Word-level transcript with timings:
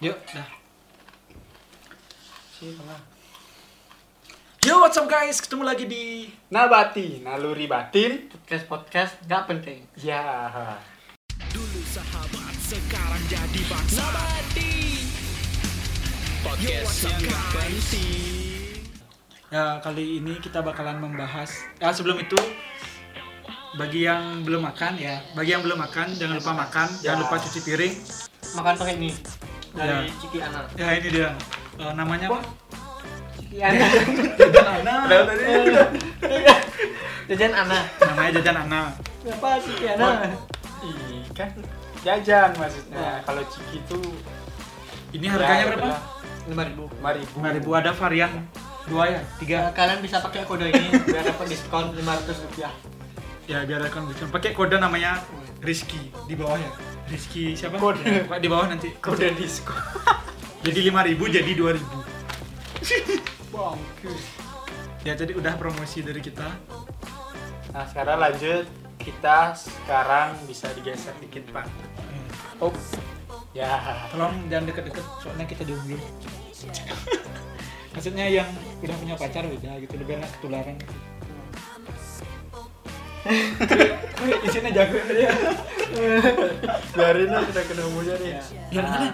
Yuk, 0.00 0.16
dah. 0.32 0.48
Yo, 4.64 4.80
what's 4.80 4.96
up 4.96 5.04
guys? 5.04 5.44
Ketemu 5.44 5.60
lagi 5.60 5.84
di 5.84 6.24
Nabati, 6.48 7.20
naluri 7.20 7.68
batin. 7.68 8.32
podcast 8.32 8.64
podcast 8.64 9.12
nggak 9.28 9.44
penting 9.44 9.84
Ya. 10.00 10.48
Dulu 11.52 11.80
sahabat, 11.84 12.54
sekarang 12.64 13.22
jadi 13.28 13.60
bangsa 13.68 14.04
Podcast 16.48 17.04
yang 17.04 17.20
gak 17.20 17.44
penting 17.60 18.80
Ya, 19.52 19.84
kali 19.84 20.24
ini 20.24 20.40
kita 20.40 20.64
bakalan 20.64 20.96
membahas 20.96 21.52
Ya, 21.76 21.92
sebelum 21.92 22.16
itu 22.24 22.40
bagi 23.76 24.08
yang 24.08 24.48
belum 24.48 24.64
makan 24.64 24.96
ya, 24.96 25.20
bagi 25.36 25.52
yang 25.52 25.60
belum 25.60 25.76
makan 25.76 26.16
jangan 26.16 26.40
lupa 26.40 26.52
makan, 26.56 26.88
jangan 27.04 27.18
lupa 27.20 27.36
cuci 27.36 27.60
piring. 27.68 27.94
makan 28.56 28.74
pakai 28.80 28.96
ini 28.96 29.12
dari 29.72 30.06
Ya. 30.06 30.14
Ciki 30.16 30.38
Ana 30.38 30.60
Ya, 30.74 30.88
ini 30.94 31.08
dia. 31.10 31.30
Eh, 31.76 31.92
namanya 31.94 32.26
apa? 32.28 32.40
Ciki 33.36 33.58
Ana 33.58 33.86
Jajan 34.40 34.66
Ana. 34.82 34.94
Tadi. 35.08 35.44
jajan 37.28 37.52
Ana 37.54 37.78
Namanya 38.02 38.30
Jajan 38.36 38.56
Ana. 38.58 38.80
apa 39.22 39.48
Ciki 39.60 39.84
Ana 39.88 40.08
Ih, 40.80 41.22
kan 41.30 41.50
jajan 42.00 42.50
maksudnya. 42.56 43.20
Kalau 43.20 43.42
ciki 43.46 43.76
itu 43.78 43.98
Ini 45.12 45.26
harganya 45.28 45.64
berapa? 45.68 45.96
lima 46.48 46.62
ribu 46.64 46.84
5000. 46.96 47.36
5000 47.60 47.80
ada 47.80 47.90
varian 47.92 48.32
dua 48.88 49.04
ya, 49.06 49.20
tiga. 49.38 49.70
kalian 49.70 50.00
bisa 50.00 50.18
pakai 50.18 50.42
kode 50.42 50.66
ini 50.66 50.88
biar 51.04 51.22
dapat 51.22 51.46
diskon 51.46 51.92
500 51.92 52.42
rupiah 52.42 52.72
Ya, 53.44 53.62
biar 53.62 53.84
ada 53.84 53.92
diskon. 53.92 54.32
Pakai 54.32 54.50
kode 54.50 54.80
namanya 54.80 55.20
Rizky 55.60 56.08
di 56.24 56.34
bawah 56.36 56.56
ya. 56.56 56.70
Rizky 57.12 57.52
siapa? 57.52 57.76
Kode. 57.76 58.00
Ya, 58.04 58.24
Pak, 58.24 58.38
di 58.40 58.48
bawah 58.48 58.66
nanti. 58.72 58.88
Kode 58.96 59.36
diskon. 59.36 59.76
Jadi 60.64 60.92
5000 60.92 61.36
jadi 61.40 61.52
2000. 61.56 61.80
Bangkis. 63.54 64.24
Ya, 65.00 65.16
jadi 65.16 65.32
udah 65.32 65.56
promosi 65.56 66.04
dari 66.04 66.20
kita. 66.20 66.44
Nah, 67.72 67.84
sekarang 67.88 68.20
lanjut. 68.20 68.68
Kita 69.00 69.56
sekarang 69.56 70.36
bisa 70.44 70.68
digeser 70.76 71.16
dikit, 71.24 71.48
Pak. 71.48 71.64
Oh. 72.60 72.68
Ya. 73.56 73.80
Tolong 74.12 74.36
jangan 74.52 74.68
deket-deket 74.68 75.04
soalnya 75.24 75.48
kita 75.48 75.64
jomblo. 75.64 75.96
Maksudnya 77.96 78.28
yang 78.28 78.48
udah 78.84 78.96
punya 79.00 79.14
pacar 79.16 79.48
beda 79.48 79.80
gitu 79.80 79.96
lebih 79.96 80.20
enak 80.20 80.30
ketularan. 80.36 80.76
Isinya 84.44 84.70
jago 84.70 84.96
aja. 85.00 85.30
Biarin 86.92 87.28
lah 87.30 87.42
kita 87.48 87.60
kena 87.66 87.84
muja 87.90 88.14
nih. 88.20 88.32
Ya, 88.70 88.82
Nah, 88.82 89.10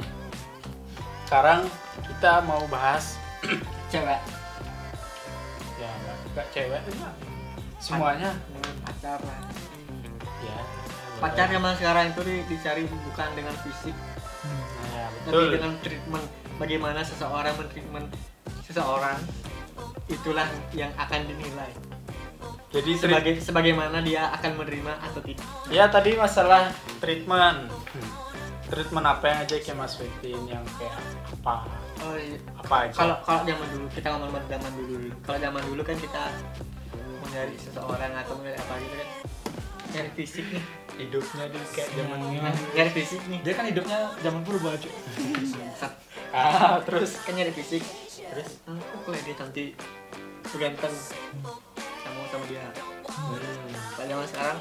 sekarang 1.24 1.60
kita 2.02 2.32
mau 2.44 2.62
bahas 2.66 3.16
cewek. 3.88 4.20
Ya 5.76 5.90
enggak 6.32 6.46
cewek 6.50 6.80
semuanya. 7.78 8.30
Pacar 8.82 9.18
lah 9.20 9.38
ya 10.36 10.58
pacar 11.16 11.48
zaman 11.48 11.72
sekarang 11.74 12.12
itu 12.12 12.20
di- 12.22 12.44
dicari 12.46 12.84
bukan 12.84 13.28
dengan 13.32 13.56
fisik. 13.64 13.96
Nah, 13.96 14.86
ya, 14.92 15.06
tapi 15.24 15.44
dengan 15.48 15.72
treatment. 15.80 16.26
Bagaimana 16.56 17.00
seseorang 17.00 17.56
mentreatment 17.56 18.08
seseorang 18.62 19.16
itulah 20.08 20.44
yang 20.72 20.92
akan 20.96 21.20
dinilai 21.24 21.72
jadi 22.76 22.90
sebagai 23.00 23.32
sebagaimana 23.40 24.04
dia 24.04 24.28
akan 24.36 24.60
menerima 24.60 24.92
atau 25.00 25.20
tidak. 25.24 25.46
Ya 25.72 25.88
tadi 25.88 26.12
masalah 26.12 26.68
treatment. 27.00 27.72
Treatment 28.68 29.06
apa 29.06 29.24
yang 29.32 29.38
aja 29.46 29.56
kayak 29.62 29.78
Mas 29.78 29.94
Wetin 29.96 30.42
yang 30.44 30.60
kayak 30.76 30.92
apa? 31.40 31.64
Oh, 32.04 32.12
iya. 32.20 32.36
apa 32.60 32.74
aja? 32.84 32.92
Kalau 32.92 33.16
kalau 33.24 33.40
zaman 33.48 33.66
dulu 33.72 33.86
kita 33.88 34.06
ngomong 34.12 34.44
zaman 34.52 34.72
dulu 34.76 34.94
kalau 35.24 35.38
zaman 35.40 35.62
dulu 35.64 35.80
kan 35.86 35.96
kita 35.96 36.22
mencari 37.24 37.54
seseorang 37.56 38.12
atau 38.12 38.32
mencari 38.36 38.58
apa 38.60 38.74
gitu 38.84 38.94
kan. 39.00 39.08
Nyari 39.96 40.10
fisik 40.12 40.46
nih. 40.52 40.64
Hidupnya 40.96 41.44
di 41.48 41.58
kayak 41.72 41.88
zaman 41.96 42.18
Iya. 42.28 42.50
nyari 42.76 42.90
fisik 42.92 43.22
nih. 43.32 43.40
Dia 43.40 43.52
kan 43.56 43.64
hidupnya 43.70 43.98
zaman 44.20 44.40
purba, 44.44 44.70
cuy. 44.76 44.92
Bangsat. 45.56 45.92
ah 46.36 46.76
terus? 46.84 47.22
Kan 47.24 47.32
nyari 47.40 47.52
fisik. 47.54 47.80
Terus? 48.20 48.60
Kok 48.66 49.00
kalau 49.08 49.16
dia 49.24 49.34
cantik 49.38 49.68
kok 50.44 50.58
ganteng 50.60 50.94
sama 52.36 52.44
dia. 52.46 52.64
Hmm. 53.06 53.38
kalau 53.96 54.06
zaman 54.06 54.26
sekarang? 54.28 54.56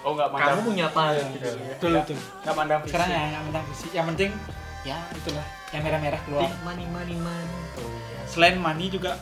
Oh 0.00 0.12
nggak 0.14 0.28
mandang. 0.30 0.48
Kamu 0.54 0.60
punya 0.64 0.84
apa? 0.86 1.02
Gitu 1.12 1.48
iya. 1.50 1.72
Betul, 1.74 1.90
Nggak- 1.90 2.06
betul. 2.06 2.18
nggak 2.40 2.54
mandang. 2.56 2.78
Fisik. 2.80 2.90
Sekarang 2.90 3.08
ya 3.08 3.22
yang 3.28 3.42
penting 3.44 3.64
fisik. 3.68 3.90
Yang 3.92 4.06
penting 4.08 4.30
ya 4.82 4.98
itulah. 5.12 5.46
Yang 5.68 5.82
merah-merah 5.84 6.20
keluar. 6.24 6.42
Ih, 6.42 6.52
money 6.62 6.86
money 6.88 7.16
money. 7.18 7.56
Oh, 7.76 7.84
iya. 7.84 8.20
Selain 8.24 8.56
money 8.56 8.86
juga 8.88 9.12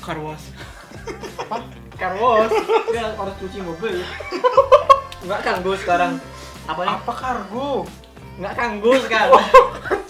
car 0.00 0.18
wash. 0.18 0.50
Carlos 1.94 2.50
dia 2.90 3.14
harus 3.14 3.34
cuci 3.38 3.58
mobil. 3.62 4.02
Nggak 5.22 5.40
kanggo 5.46 5.72
sekarang. 5.78 6.18
Apa 6.66 6.80
nih 6.82 6.90
apa 6.92 7.12
kargo? 7.14 7.86
Nggak 8.42 8.54
kanggo 8.58 8.92
sekarang. 8.98 9.44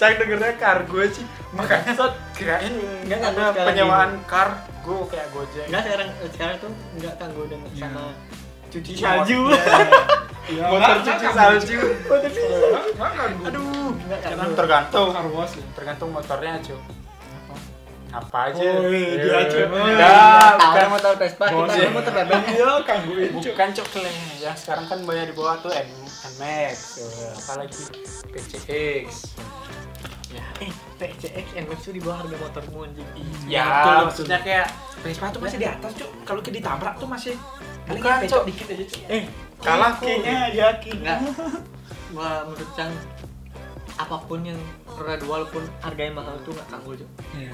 Cak 0.01 0.17
dengernya 0.17 0.57
kargo 0.57 1.05
sih. 1.13 1.27
Makanya 1.53 1.93
kirain 2.33 2.73
Nggak, 3.05 3.21
ada 3.21 3.53
sekarang. 3.53 3.67
penyewaan 3.69 4.11
kargo 4.83 5.07
kayak 5.07 5.29
gojek. 5.31 5.65
Nggak 5.71 5.83
sekarang 5.87 6.09
sekarang 6.29 6.57
tuh 6.59 6.71
nggak 6.99 7.15
kanggo 7.15 7.43
dengan 7.47 7.69
Iya. 7.71 7.87
sama 7.87 8.05
cuci 8.67 8.91
Iya. 8.93 9.03
salju 9.05 9.41
Ya, 10.51 10.65
motor 10.67 10.97
cuci 10.99 11.27
salju. 11.31 11.79
motor 12.03 12.19
cuci 12.27 12.41
Aduh. 12.43 13.47
aduh 13.47 13.91
Kan 14.11 14.19
kanggo 14.35 14.55
tergantung. 14.59 15.09
Ya. 15.15 15.47
tergantung 15.73 16.11
motornya 16.11 16.53
cuy 16.61 16.81
Apa? 18.13 18.39
aja. 18.45 18.61
Oh, 18.61 18.85
iya, 18.85 19.17
dia 19.17 19.35
aja. 19.41 19.59
Enggak, 19.65 20.05
tahu. 20.05 20.59
Bukan 20.61 20.89
motor 20.91 21.13
Vespa 21.17 21.45
kita 21.47 21.57
Bos, 21.57 21.71
ada 21.71 21.79
ya. 21.79 21.89
motor 21.89 22.13
bebek 22.13 22.41
Iya, 22.45 22.71
kangguin, 22.83 23.31
cuy. 23.33 23.49
bukan 23.49 23.69
cok 23.73 23.89
le 23.97 24.11
yang 24.37 24.57
sekarang 24.59 24.85
kan 24.85 24.99
banyak 25.01 25.27
di 25.31 25.35
bawah 25.35 25.57
tuh 25.63 25.73
N 25.73 25.89
NMAX 26.29 26.77
apalagi 27.39 27.83
PCX 28.29 29.07
ya 30.33 30.45
eh 30.61 30.73
PCX 30.97 31.47
NMAX 31.55 31.79
tuh 31.83 31.93
di 31.93 32.01
bawah 32.01 32.25
harga 32.25 32.37
motormu 32.37 32.79
anjing 32.85 33.09
ya 33.45 33.65
betul, 33.65 33.95
maksudnya 34.09 34.39
kayak 34.41 34.67
Vespa 35.03 35.27
tuh 35.29 35.43
masih 35.43 35.59
di 35.59 35.67
atas, 35.67 35.91
cuy. 35.93 36.09
Kalau 36.23 36.41
kita 36.41 36.55
ditabrak 36.57 36.95
tuh 36.97 37.09
masih 37.11 37.35
Bukan, 37.83 38.19
Cok. 38.25 38.43
dikit 38.47 38.67
aja, 38.71 38.85
cuy. 38.87 39.03
eh 39.11 39.23
kalah 39.59 39.93
Kayaknya 39.99 40.23
kayaknya 40.23 40.39
yakin. 40.55 40.95
enggak 41.03 41.19
gua 42.11 42.31
menurut 42.45 42.71
Cang 42.73 42.93
apa 44.03 44.17
pun 44.23 44.41
yang 44.43 44.59
roda 44.87 45.15
dua 45.17 45.41
walaupun 45.41 45.63
harganya 45.81 46.13
mahal 46.19 46.35
tuh 46.43 46.53
nggak 46.53 46.69
kanggo 46.69 46.93
Cok. 46.95 47.11
Iya. 47.33 47.53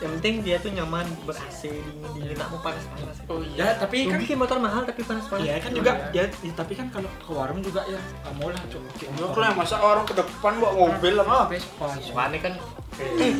yang 0.00 0.10
penting 0.16 0.34
dia 0.40 0.56
tuh 0.56 0.72
nyaman 0.72 1.04
ber 1.28 1.36
AC 1.36 1.68
dingin 1.68 2.08
dingin 2.16 2.32
nggak 2.32 2.48
mau 2.48 2.60
panas 2.64 2.84
panas 2.88 3.16
oh 3.28 3.38
Ya, 3.52 3.76
tapi 3.76 4.08
kan 4.08 4.16
bikin 4.16 4.40
motor 4.40 4.56
mahal 4.56 4.82
tapi 4.88 5.04
panas 5.04 5.28
panas 5.28 5.44
Iya 5.44 5.60
kan 5.60 5.70
juga 5.76 5.92
ya, 6.16 6.24
ya, 6.40 6.52
tapi 6.56 6.72
kan 6.72 6.88
kalau 6.88 7.10
ke 7.20 7.30
warung 7.30 7.60
juga 7.60 7.84
ya 7.84 8.00
nggak 8.00 8.34
mau 8.40 8.48
lah 8.48 8.62
cuy. 8.64 8.80
Enggak 8.80 9.36
lah, 9.36 9.50
masa 9.52 9.76
orang 9.76 10.08
ke 10.08 10.14
depan 10.16 10.52
bawa 10.56 10.72
mobil 10.72 11.12
lah 11.20 11.26
mah. 11.28 11.44
Vespa. 11.52 12.24
kan 12.40 12.54
Eh, 13.00 13.32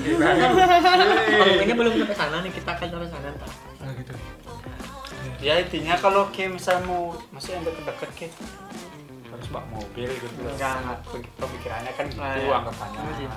kalau 1.37 1.55
ini 1.61 1.73
belum 1.77 1.93
sampai 1.93 2.17
sana 2.17 2.37
nih 2.41 2.53
kita 2.55 2.71
akan 2.73 2.87
sampai 2.89 3.09
sana 3.13 3.29
ntar 3.37 3.51
Nah, 3.81 3.93
gitu. 3.97 4.13
Ya 5.41 5.57
intinya 5.57 5.97
kalau 5.97 6.29
kayak 6.29 6.61
misalnya 6.61 6.85
mau 6.85 7.17
masih 7.33 7.57
yang 7.57 7.65
deket-deket 7.65 8.11
kayak 8.17 8.33
bawa 9.51 9.67
mobil 9.69 10.09
gitu. 10.09 10.27
Enggak, 10.41 10.75
enggak. 10.79 10.99
Pemikirannya 11.37 11.93
kan 11.93 12.05
gitu 12.07 12.19
Nah, 12.19 12.35
ya. 12.35 12.57
anggapannya. 12.57 12.99
Iya. 13.17 13.31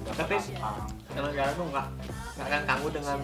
Udah 0.00 0.14
Tapi-. 0.16 0.40
Karena 1.08 1.28
sekarang 1.28 1.54
tuh 1.54 1.66
nggak 1.68 1.86
nggak 2.36 2.46
akan 2.46 2.62
kanggu 2.64 2.88
dengan 2.90 3.18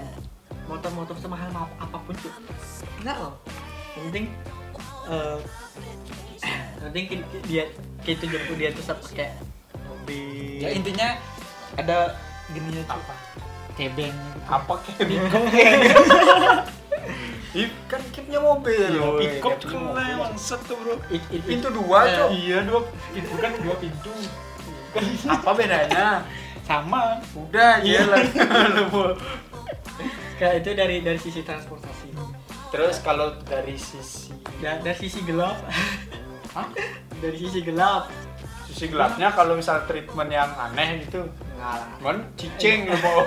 motor-motor 0.64 1.16
semahal 1.16 1.48
ma- 1.50 1.70
apa 1.76 1.96
pun 2.00 2.14
tuh 2.16 2.32
nggak 2.98 3.16
loh 3.16 3.36
yang 3.94 4.04
penting 4.08 4.24
eh 5.06 5.38
penting 6.82 7.04
dia 7.44 7.64
kita 8.00 8.24
jemput 8.26 8.56
dia 8.56 8.72
tuh 8.72 8.82
saat 8.82 8.98
pakai 8.98 9.36
mobil 9.84 10.58
Ya 10.58 10.72
intinya 10.72 11.20
ada 11.76 12.16
gini 12.48 12.80
apa? 12.82 13.14
Kebeng 13.76 14.08
gitu. 14.08 14.40
Apa 14.48 14.72
kayak 14.80 15.04
Ih, 15.04 15.82
kan 17.86 18.02
kipnya 18.10 18.38
mobil 18.38 18.74
Iya, 18.74 19.38
keren 19.38 19.62
mobil. 19.86 20.14
bangsat 20.18 20.60
tuh 20.64 20.74
bro. 20.74 20.94
Pintu 21.40 21.68
dua, 21.70 21.98
eh, 22.02 22.12
Cok. 22.12 22.28
Iya 22.32 22.58
dua, 22.62 22.80
itu 23.12 23.32
kan 23.32 23.52
dua 23.56 23.74
pintu. 23.76 24.10
Apa 25.24 25.50
bedanya? 25.52 26.26
Sama. 26.62 27.22
Udah, 27.32 27.78
Iya. 27.78 28.02
iya 28.02 28.02
lah. 28.04 28.18
kayak 30.34 30.54
itu 30.60 30.70
dari 30.72 30.98
dari 30.98 31.14
sisi 31.16 31.40
transportasi 31.40 32.10
Terus 32.68 32.98
kalau 32.98 33.38
dari 33.40 33.78
sisi 33.78 34.34
Da- 34.58 34.82
dari 34.82 34.98
sisi 34.98 35.22
gelap 35.22 35.54
Hah? 36.50 36.66
dari 37.14 37.38
sisi 37.38 37.62
gelap 37.62 38.10
sisi 38.66 38.90
gelapnya 38.90 39.30
kalau 39.30 39.54
misal 39.54 39.86
treatment 39.86 40.26
yang 40.28 40.50
aneh 40.52 40.98
gitu 41.00 41.22
nggak 41.54 41.70
lah 41.72 41.86
kan 42.02 42.18
cicing 42.34 42.90
lu 42.90 42.96
mau 42.98 43.22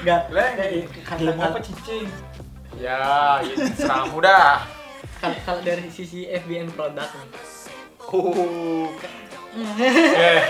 nggak 0.00 0.22
kalau- 0.30 1.34
apa 1.34 1.58
cicing? 1.58 2.06
Ya 2.78 3.42
itu 3.42 3.74
seramu 3.74 4.22
dah 4.22 4.78
kalau 5.18 5.60
dari 5.66 5.90
sisi 5.90 6.30
FBN 6.30 6.70
produk 6.78 7.10
nih. 7.10 7.30
Oh. 8.08 8.86
Eh 9.58 10.40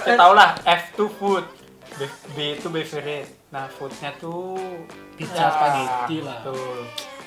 Saya 0.00 0.16
tau 0.16 0.32
lah 0.32 0.56
F 0.64 0.82
itu 0.96 1.06
food. 1.20 1.44
B, 1.96 2.00
B 2.32 2.36
itu 2.56 2.68
beverage. 2.72 3.32
Nah 3.52 3.68
foodnya 3.72 4.12
tuh 4.16 4.56
Pizza, 5.16 5.52
spaghetti 5.52 6.24
lah. 6.24 6.40
Tuh 6.44 6.84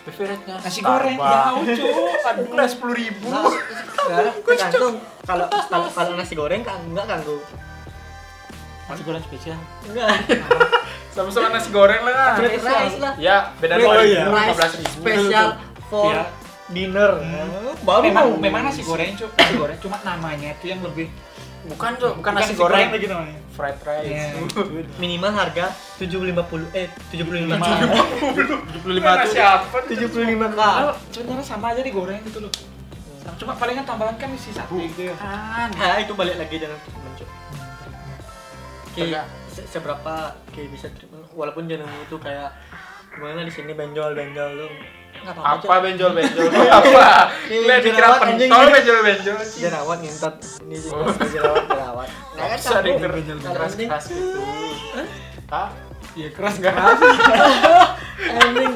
Beverage-nya 0.09 0.55
Nasi 0.63 0.79
goreng. 0.81 1.17
Jauh, 1.19 1.63
Cuk. 1.69 2.25
Aduh 2.25 2.45
kelas 2.49 2.69
sepuluh 2.73 2.95
ribu. 2.97 3.27
Nah, 3.29 3.45
tergantung. 4.47 4.95
kalau 5.27 5.45
kalau 5.69 5.87
kalau 5.93 6.11
nasi 6.17 6.33
goreng 6.33 6.65
kan 6.65 6.81
enggak 6.89 7.05
ganggu. 7.05 7.37
Nasi 8.89 9.01
goreng 9.05 9.23
spesial. 9.29 9.59
Enggak. 9.85 10.09
Sama-sama 11.19 11.47
nasi 11.51 11.69
goreng 11.69 12.01
lah 12.01 12.31
French 12.33 12.59
fries 12.59 12.95
lah. 12.97 13.13
Ya 13.19 13.37
beda 13.57 13.73
French 13.75 13.83
dua 13.85 14.03
iya. 14.07 14.23
ribu, 14.23 14.31
fries 14.31 14.55
15 14.55 14.79
ribu 14.79 14.89
Spesial 14.95 15.47
for 15.85 16.07
Iya. 16.07 16.23
dinner. 16.69 17.11
Baru 17.81 18.01
Memang 18.05 18.25
mau. 18.25 18.39
memang 18.39 18.61
nasi 18.63 18.81
goreng, 18.81 19.11
Cuk. 19.13 19.31
Nasi 19.33 19.53
goreng 19.53 19.77
cuma 19.77 19.97
namanya 20.01 20.49
itu 20.53 20.65
yang 20.67 20.79
lebih 20.81 21.11
Bukan 21.59 21.91
tuh, 21.99 22.15
bukan 22.15 22.31
nasi 22.33 22.55
goreng 22.55 22.87
lagi 22.87 23.03
namanya. 23.05 23.35
Fried 23.51 23.77
rice 23.83 24.07
Iya. 24.07 24.31
minimal 25.03 25.31
harga 25.35 25.65
750 25.99 26.71
eh 26.71 26.87
75 27.11 27.51
75 27.51 28.87
Gimana 28.87 29.21
tuh. 29.21 29.31
siapa? 29.35 29.77
75 29.83 30.23
k. 30.47 30.55
Padahal 30.55 30.95
sebenarnya 31.11 31.43
sama 31.43 31.75
aja 31.75 31.83
digoreng 31.83 32.23
gitu 32.23 32.39
loh. 32.39 32.51
Cuma 33.35 33.53
palingan 33.53 33.83
tambahan 33.83 34.15
kan 34.15 34.31
isi 34.31 34.55
sate 34.55 34.71
gitu 34.71 35.11
ya. 35.11 35.15
Kan 35.19 35.67
Nah, 35.75 35.99
itu 35.99 36.15
balik 36.15 36.39
lagi 36.39 36.63
Enggak. 38.97 39.25
se- 39.49 39.67
seberapa 39.69 40.13
kayak 40.49 40.69
bisa 40.71 40.87
walaupun 41.39 41.63
jeneng 41.65 41.87
itu 42.01 42.15
kayak 42.17 42.51
gimana 43.09 43.41
di 43.41 43.49
sini 43.49 43.71
benjol-benjol 43.71 44.49
tuh 44.57 44.71
enggak 45.19 45.33
apa-apa. 45.33 45.49
apa 45.49 45.63
Cuk. 45.65 45.81
benjol 45.81 46.11
benjol 46.13 46.45
apa 46.79 47.07
dikira 47.47 47.75
jerawat 47.81 48.19
anjing. 48.21 48.49
pentol 48.49 48.67
benjol 48.69 48.99
benjol 49.01 49.37
jerawat 49.55 49.97
ngintot 49.99 50.35
ini 50.61 50.77
Oh. 50.85 51.07
jerawat 51.25 51.63
jerawat 51.65 52.09
nggak 52.35 52.45
kan 52.45 52.57
bisa 52.57 52.77
denger 52.81 53.11
Kalau 53.11 53.55
keras 53.55 53.73
keras 53.73 54.05
gitu 54.07 54.39
Hah? 55.49 55.69
Iya 56.11 56.29
keras 56.29 56.55
keras. 56.57 56.99
anjing 58.39 58.73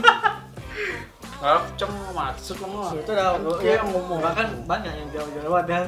Nggak 1.35 1.59
cem 1.75 1.91
maksud 2.09 2.55
nggak? 2.57 2.91
itu 2.97 3.11
dah 3.11 3.27
Oke, 3.37 3.67
ya, 3.67 3.75
yang 3.77 3.87
ngomong. 3.91 4.19
bahkan 4.19 4.47
banyak 4.63 4.93
yang 4.95 5.07
jauh 5.11 5.29
jerawat 5.29 5.65
ya 5.67 5.79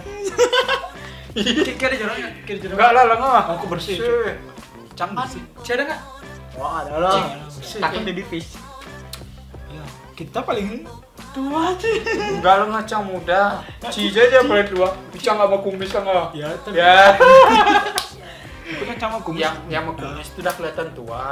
Kira 1.73 1.93
jorang 1.93 2.15
enggak? 2.17 2.33
Kira 2.45 2.57
jorang. 2.61 2.75
Enggak 2.75 2.91
lah 2.91 3.03
lo 3.03 3.15
nggak 3.17 3.43
Aku 3.53 3.65
bersih. 3.67 3.95
Sih. 3.95 3.99
Cuk. 3.99 4.35
Canggih 4.95 5.27
sih. 5.27 5.41
Wah 6.55 6.87
ada 6.87 6.95
lah 7.03 7.23
takut 7.79 8.01
baby 8.07 8.23
fish. 8.23 8.55
Ya, 9.67 9.83
kita 10.15 10.39
paling 10.39 10.87
tua 11.35 11.75
sih. 11.79 11.99
Enggak 12.39 12.63
lo 12.63 12.65
ngacang 12.71 13.03
muda. 13.03 13.59
Cija 13.91 14.21
aja 14.31 14.39
dua. 14.71 14.95
Bisa 15.11 15.35
nggak 15.35 15.49
mau 15.51 15.59
kumis 15.59 15.91
kan 15.91 16.03
nggak? 16.07 16.27
Ya, 16.31 16.47
tapi 16.63 16.79
Ya. 16.79 17.15
Itu 18.65 18.83
kan 18.87 18.95
sama 18.97 19.17
kumis. 19.21 19.43
Yang 19.43 19.55
yang 19.67 19.83
mau 19.83 19.95
kumis 19.99 20.27
itu 20.31 20.39
udah 20.41 20.53
kelihatan 20.55 20.87
tua 20.95 21.25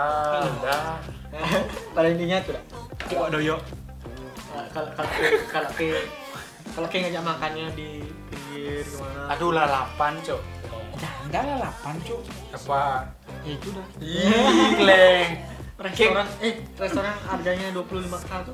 Udah. 0.44 1.00
Pada 1.96 2.08
intinya 2.12 2.38
tuh 2.44 2.54
dah. 2.54 2.64
coba 3.10 3.26
doyok. 3.32 3.62
Nah, 4.54 4.66
kalau 4.70 4.90
kalau 4.94 5.10
kalau 5.50 5.70
kalau 6.74 6.88
kayak 6.90 7.10
ngajak 7.10 7.24
makannya 7.26 7.66
di 7.74 7.90
pinggir 8.30 8.86
gimana 8.86 9.34
Aduh 9.34 9.50
lalapan 9.50 10.14
cok 10.22 10.42
Jangan 11.02 11.58
lah 11.58 11.74
8, 11.82 12.06
Cuk. 12.06 12.20
Apa? 12.54 13.10
Ya 13.44 13.52
itu 13.58 13.70
dah. 13.74 13.86
Ih, 14.00 14.70
Gleng 14.78 15.54
restoran 15.84 16.28
eh 16.40 16.54
restoran 16.80 17.16
harganya 17.28 17.68
25 17.76 18.08
k 18.08 18.32
tuh 18.48 18.54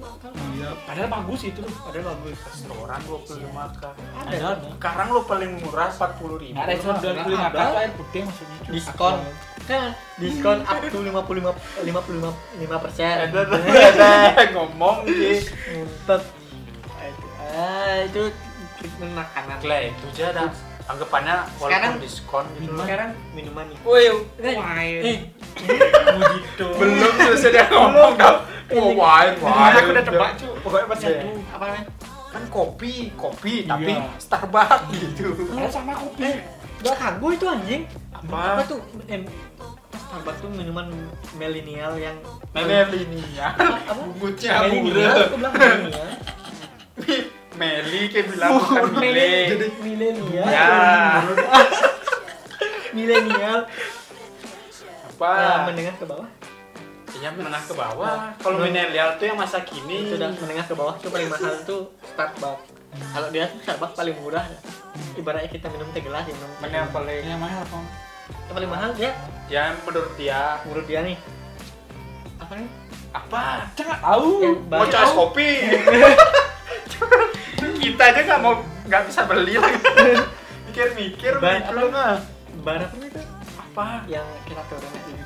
Iya, 0.56 0.70
padahal 0.88 1.10
bagus 1.14 1.42
itu 1.46 1.62
padahal 1.62 2.06
bagus 2.16 2.38
Restoran 2.42 3.00
25 3.06 3.44
k 3.76 3.84
ada 3.84 4.36
Ada. 4.40 4.50
Sekarang 4.80 5.08
lo 5.14 5.22
paling 5.28 5.52
murah 5.62 5.92
40 5.94 6.42
ribu 6.42 6.58
Ada 6.58 6.74
restoran 6.74 7.00
Ada. 7.04 7.54
25 7.54 7.60
kan 7.60 7.70
air 7.76 7.92
putih 7.94 8.22
maksudnya. 8.26 8.58
Diskon 8.72 9.16
kan 9.70 9.90
diskon 10.18 10.60
up 10.66 10.82
to 10.82 10.98
55 11.06 11.86
55 11.86 12.66
5 12.66 12.84
persen 12.88 13.16
Ada 13.30 13.40
ada 13.46 14.44
ngomong 14.56 14.96
gitu 15.06 15.54
Ngumpet. 15.76 16.22
Ah, 17.50 18.06
itu 18.08 18.32
treatment 18.80 19.14
makanan 19.14 19.58
Gleng 19.60 19.92
itu 19.92 20.06
aja 20.16 20.28
dah 20.32 20.50
anggapannya 20.90 21.36
walaupun 21.54 21.70
Sekarang 21.70 21.94
diskon 22.02 22.46
gitu 22.58 22.74
sekarang 22.76 23.10
minuman 23.32 23.66
nih 23.66 23.78
Woi, 23.82 24.06
Eh, 24.42 24.56
wine. 24.56 25.00
eh 25.00 25.18
Mojito. 26.10 26.68
belum 26.76 27.14
selesai 27.16 27.50
dia 27.52 27.66
ngomong 27.70 28.14
dah 28.16 28.36
oh 28.72 28.90
wine 28.92 29.36
wine 29.38 29.76
aku 29.76 29.90
udah 29.92 30.04
tebak, 30.04 30.32
Cuk. 30.36 30.54
Pokoknya 30.62 30.86
pas 30.88 31.00
Iya. 31.00 31.10
satu. 31.12 31.30
apa 31.52 31.64
namanya 31.64 31.86
kan 32.30 32.44
kopi 32.48 32.94
kopi 33.14 33.54
Iya. 33.60 33.70
tapi 33.70 33.92
Starbucks 34.18 34.84
gitu 34.92 35.26
Ada 35.52 35.70
sama 35.72 35.94
kopi. 35.96 36.22
eh 36.24 36.38
gak 36.80 36.96
kagum 36.96 37.32
itu 37.32 37.46
anjing 37.46 37.82
Apa? 38.10 38.40
apa 38.56 38.62
tuh 38.66 38.80
Starbucks 40.00 40.40
tuh 40.42 40.50
minuman 40.50 40.88
milenial 41.34 41.94
yang 41.96 42.18
ya 43.30 43.54
apa 43.54 43.94
bungkusnya 43.94 44.52
milenial 44.66 45.14
aku 45.22 45.36
bilang 45.38 45.54
milenial 45.54 46.10
Meli 47.60 48.08
kayak 48.08 48.26
bilang 48.32 48.52
bukan 48.56 48.84
Meli. 48.96 49.52
Milenial. 49.84 50.48
Ya. 50.48 50.68
Milenial. 52.96 53.60
Apa? 55.12 55.30
Ah, 55.36 55.60
menengah 55.68 55.96
ke 56.00 56.06
bawah? 56.08 56.30
Ya 57.20 57.30
menengah 57.36 57.60
ke 57.68 57.76
bawah. 57.76 58.32
Kalau 58.40 58.64
milenial 58.64 59.20
tuh 59.20 59.28
yang 59.28 59.36
masa 59.36 59.60
kini. 59.68 60.08
Itu 60.08 60.16
udah 60.16 60.32
menengah 60.40 60.66
ke 60.72 60.74
bawah 60.80 60.96
tuh 61.04 61.12
paling 61.12 61.28
mahal 61.28 61.56
tuh 61.68 61.92
Starbucks 62.16 62.80
kalau 63.14 63.30
dia 63.30 63.46
tuh 63.52 63.60
Starbucks 63.62 63.94
paling 64.00 64.16
murah. 64.24 64.48
Ibaratnya 65.20 65.52
kita 65.52 65.68
minum 65.68 65.92
teh 65.92 66.00
gelas 66.00 66.24
ya 66.26 66.34
minum 66.34 66.50
mana 66.64 66.76
yang 66.88 66.90
paling 66.96 67.22
Yang 67.28 67.42
mahal 67.44 67.60
apa? 67.68 67.80
yang 68.30 68.56
paling 68.56 68.72
mahal 68.72 68.90
dia? 68.96 69.12
Yang 69.52 69.74
menurut 69.84 70.14
dia. 70.16 70.42
Menurut 70.64 70.86
dia 70.88 71.00
nih. 71.04 71.18
Apa 72.40 72.54
nih? 72.56 72.70
Apa? 73.12 73.44
Jangan 73.76 73.98
tahu. 74.00 74.30
mau 74.72 74.86
coba 74.88 75.10
kopi 75.12 75.50
kita 77.78 78.04
aja 78.10 78.22
nggak 78.26 78.42
mau 78.42 78.54
nggak 78.90 79.04
bisa 79.06 79.22
beli 79.30 79.56
lagi. 79.60 79.80
Mikir-mikir 80.70 81.34
Ban- 81.38 81.66
mikir 81.66 81.76
apa? 81.76 81.86
nggak 81.90 82.16
bar 82.66 82.82
apa 82.82 82.96
itu 83.06 83.22
apa? 83.58 83.86
Yang 84.10 84.28
kita 84.50 84.64
turun 84.70 84.92
itu 84.94 85.20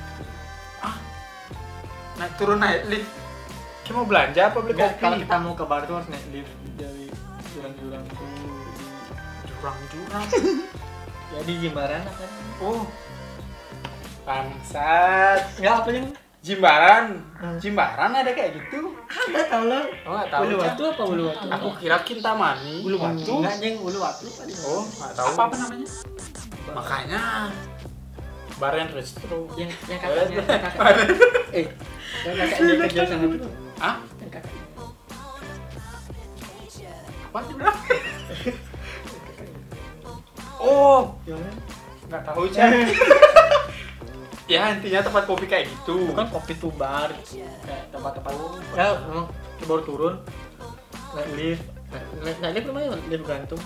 naik 2.17 2.33
turun 2.37 2.57
naik 2.61 2.81
lift. 2.89 3.11
Kita 3.83 3.99
mau 3.99 4.07
belanja 4.07 4.41
apa 4.47 4.57
beli 4.63 4.73
kopi? 4.79 4.95
kalau 5.01 5.17
kita 5.19 5.35
mau 5.43 5.53
ke 5.59 5.65
bar 5.67 5.81
tuh 5.83 5.95
harus 5.99 6.07
naik 6.07 6.25
lift 6.31 6.53
dari 6.79 7.05
jurang-jurang 7.51 8.03
tuh. 8.07 8.27
Jurang-jurang? 9.47 10.27
Ya 11.33 11.41
di 11.49 11.57
Jimbaran 11.65 12.05
apa 12.05 12.29
oh. 12.61 12.85
Bangsat. 14.21 15.57
Enggak 15.57 15.75
apa 15.81 15.89
yang 15.89 16.07
Jimbaran. 16.43 17.23
Hmm. 17.39 17.55
Jimbaran 17.55 18.12
ada 18.12 18.31
kayak 18.35 18.59
gitu. 18.59 18.91
Ada 19.07 19.47
tau 19.47 19.63
lah 19.63 19.88
oh 20.03 20.12
nggak 20.12 20.27
tahu. 20.27 20.43
Ulu 20.43 20.55
Cak. 20.59 20.67
Watu 20.67 20.83
apa 20.91 21.03
Ulu 21.07 21.23
Watu 21.31 21.47
aku 21.47 21.67
kira 21.79 21.97
Kintamani 22.03 22.83
Ulu 22.83 22.97
Watu. 23.00 23.33
enggak 23.39 23.55
yang 23.63 23.79
Ulu 23.79 24.00
Watu 24.03 24.27
tadi 24.27 24.51
oh 24.67 24.83
nggak 24.83 25.12
tahu. 25.15 25.27
Apa 25.31 25.41
apa 25.47 25.55
namanya? 25.55 25.88
makanya. 26.75 27.21
Bar 28.59 28.75
yang 28.75 28.91
yang 28.91 30.00
kakaknya 30.03 30.35
yang 30.35 30.62
kakak 30.62 30.95
eh 31.55 31.65
yang 32.27 32.35
kakaknya 32.35 32.75
kerja 32.91 33.01
sana 33.07 33.25
tuh. 33.39 33.51
Ah 33.79 33.95
yang 34.19 34.27
kakaknya. 34.27 34.62
Apa 37.31 37.39
sih? 37.47 37.53
Bro 37.55 37.71
oh 40.67 41.01
nggak 42.12 42.21
tahu 42.27 42.43
Cak. 42.51 42.67
ya 44.53 44.63
intinya 44.77 45.01
tempat 45.01 45.24
kopi 45.25 45.45
kayak 45.50 45.65
gitu. 45.65 46.13
Bukan 46.13 46.25
kopi 46.29 46.53
tuh 46.62 46.72
bar 46.77 47.10
kayak 47.65 47.89
tempat-tempat 47.89 48.33
ya 48.77 48.88
memang 49.10 49.25
baru 49.65 49.81
turun. 49.81 50.13
Naik 51.17 51.29
lift. 51.33 51.63
Naik, 51.89 52.05
naik, 52.22 52.38
naik 52.41 52.53
lift 52.57 52.67
lumayan 52.69 53.01
lift 53.10 53.25
gantung. 53.25 53.62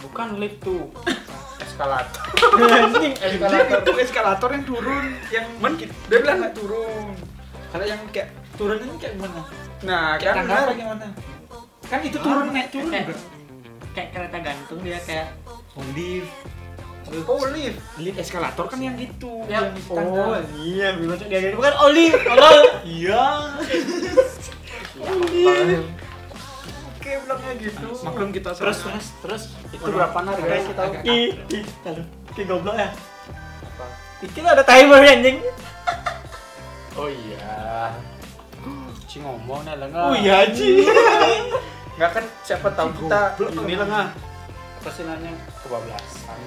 Bukan 0.00 0.28
lift 0.40 0.58
tuh. 0.64 0.88
Eskalator. 1.64 2.22
Eskalator 3.20 3.78
itu 3.84 3.92
eskalator. 4.00 4.48
yang 4.52 4.64
turun, 4.64 5.04
yang 5.32 5.46
men? 5.60 5.76
dia 5.80 6.18
bilang 6.20 6.36
nggak 6.40 6.54
turun. 6.56 7.12
Kalau 7.70 7.84
yang 7.84 8.00
kayak 8.10 8.28
turun 8.56 8.76
ini 8.80 8.96
kayak 8.96 9.14
gimana? 9.16 9.40
nah 9.80 10.20
Kayak 10.20 10.34
kan 10.36 10.44
tangga 10.44 10.72
gimana? 10.76 11.06
Kan 11.88 12.00
itu 12.04 12.18
turun 12.20 12.52
naik 12.52 12.68
turun 12.68 12.92
kayak, 13.90 14.08
kereta 14.12 14.38
gantung 14.44 14.80
dia 14.84 15.00
kayak 15.02 15.32
Oh, 15.78 15.86
lift. 17.10 17.26
oh 17.26 17.44
lift. 17.46 17.78
Lift 17.98 18.16
eskalator 18.18 18.64
kan 18.66 18.78
yang 18.78 18.94
gitu, 18.94 19.42
Ya, 19.44 19.60
yang 19.60 19.74
di 19.74 19.82
tangga. 19.84 20.22
oh 20.24 20.38
iya 20.56 20.86
bilang 20.94 21.18
dia. 21.20 21.38
Gitu 21.42 21.56
bukan 21.56 21.74
oli 21.80 22.04
tolong 22.14 22.64
Iya. 23.00 23.24
oke 26.90 27.10
bilangnya 27.24 27.52
gitu. 27.58 27.88
Maklum 28.00 28.30
kita 28.30 28.50
terus 28.52 28.78
terus 28.80 29.06
terus. 29.20 29.42
Itu 29.70 29.88
berapa 29.88 30.14
harganya 30.14 30.64
kita 30.66 30.82
agak- 30.82 31.02
ki 31.02 31.18
ki 32.32 32.42
goblok 32.44 32.76
ya. 32.76 32.88
Itu 34.20 34.38
ada 34.46 34.62
timer 34.62 35.00
anjing. 35.02 35.38
Oh 36.94 37.08
iya. 37.08 37.90
Ci 39.04 39.18
ngomong 39.18 39.64
nih 39.64 39.74
lah 39.74 39.88
Oh 40.06 40.14
iya, 40.14 40.46
Ci. 40.46 40.86
nggak 41.96 42.10
kan 42.14 42.24
siapa 42.40 42.70
tahu 42.72 42.88
kita 42.96 43.34
ini 43.36 43.74
nggak 43.76 44.08
apa 44.80 44.88
sih 44.88 45.04
kebablasan 45.60 46.38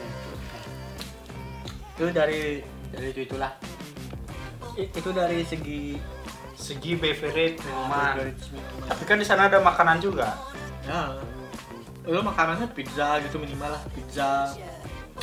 itu 1.94 2.10
dari 2.10 2.42
dari 2.90 3.08
itu 3.10 3.22
itulah 3.24 3.52
I- 4.74 4.90
itu 4.90 5.10
dari 5.10 5.42
segi 5.44 5.98
Segi 6.54 6.96
beverage 6.96 7.60
minuman. 7.60 8.32
Tapi 8.88 9.04
kan 9.04 9.18
di 9.18 9.26
sana 9.26 9.46
ada 9.46 9.60
makanan 9.60 10.00
juga. 10.00 10.32
ya 10.84 11.12
lu 12.04 12.20
makanannya 12.20 12.68
pizza 12.70 13.20
gitu 13.20 13.36
minimal 13.38 13.72
lah 13.72 13.84
pizza 13.90 14.48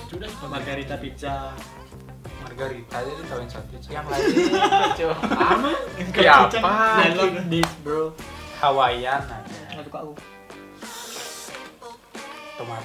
Sudah 0.07 0.29
margarita 0.45 0.97
pizza 0.97 1.53
Margarita 2.41 2.97
aja 2.99 3.13
ditawain 3.15 3.49
satu. 3.49 3.73
Yang 3.87 4.07
lain 4.07 4.25
apa 5.33 5.69
Ya 6.15 6.35
apa? 6.45 6.73
I 6.99 7.09
love 7.15 7.37
this 7.49 7.71
bro 7.81 8.13
Hawaiian 8.59 9.23
aja. 9.23 9.61
nggak 9.73 9.85
suka 9.87 9.99
aku 10.03 10.13
Tomat. 12.57 12.85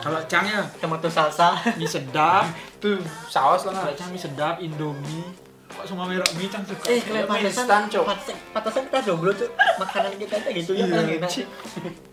Kalau 0.00 0.20
Cang 0.26 0.44
ya, 0.44 0.60
tomato 0.76 1.06
salsa 1.06 1.54
mie 1.78 1.86
sedap. 1.86 2.48
Itu 2.74 2.96
saus 3.26 3.62
lah 3.62 3.72
Kalau? 3.74 3.92
Cang 3.94 4.08
mie 4.08 4.18
sedap, 4.18 4.56
Indomie. 4.58 5.28
Kok 5.70 5.84
semua 5.86 6.04
merek 6.04 6.26
mie 6.34 6.46
Cang 6.46 6.60
suka? 6.62 6.82
eh 6.84 6.98
kalian 6.98 7.22
Mie 7.22 7.30
pantesan 7.30 7.62
instan, 7.62 7.82
Cok. 7.86 8.04
pantesan- 8.04 8.40
pantesan 8.50 8.82
kita 8.86 8.98
jomblo 9.02 9.30
tuh 9.32 9.48
makanan 9.78 10.12
kita 10.18 10.34
aja 10.36 10.50
gitu 10.50 10.70
ya 10.72 10.82
Iya, 10.82 10.90
paling 10.90 11.14
enak 11.16 11.30
Cik. 11.30 11.46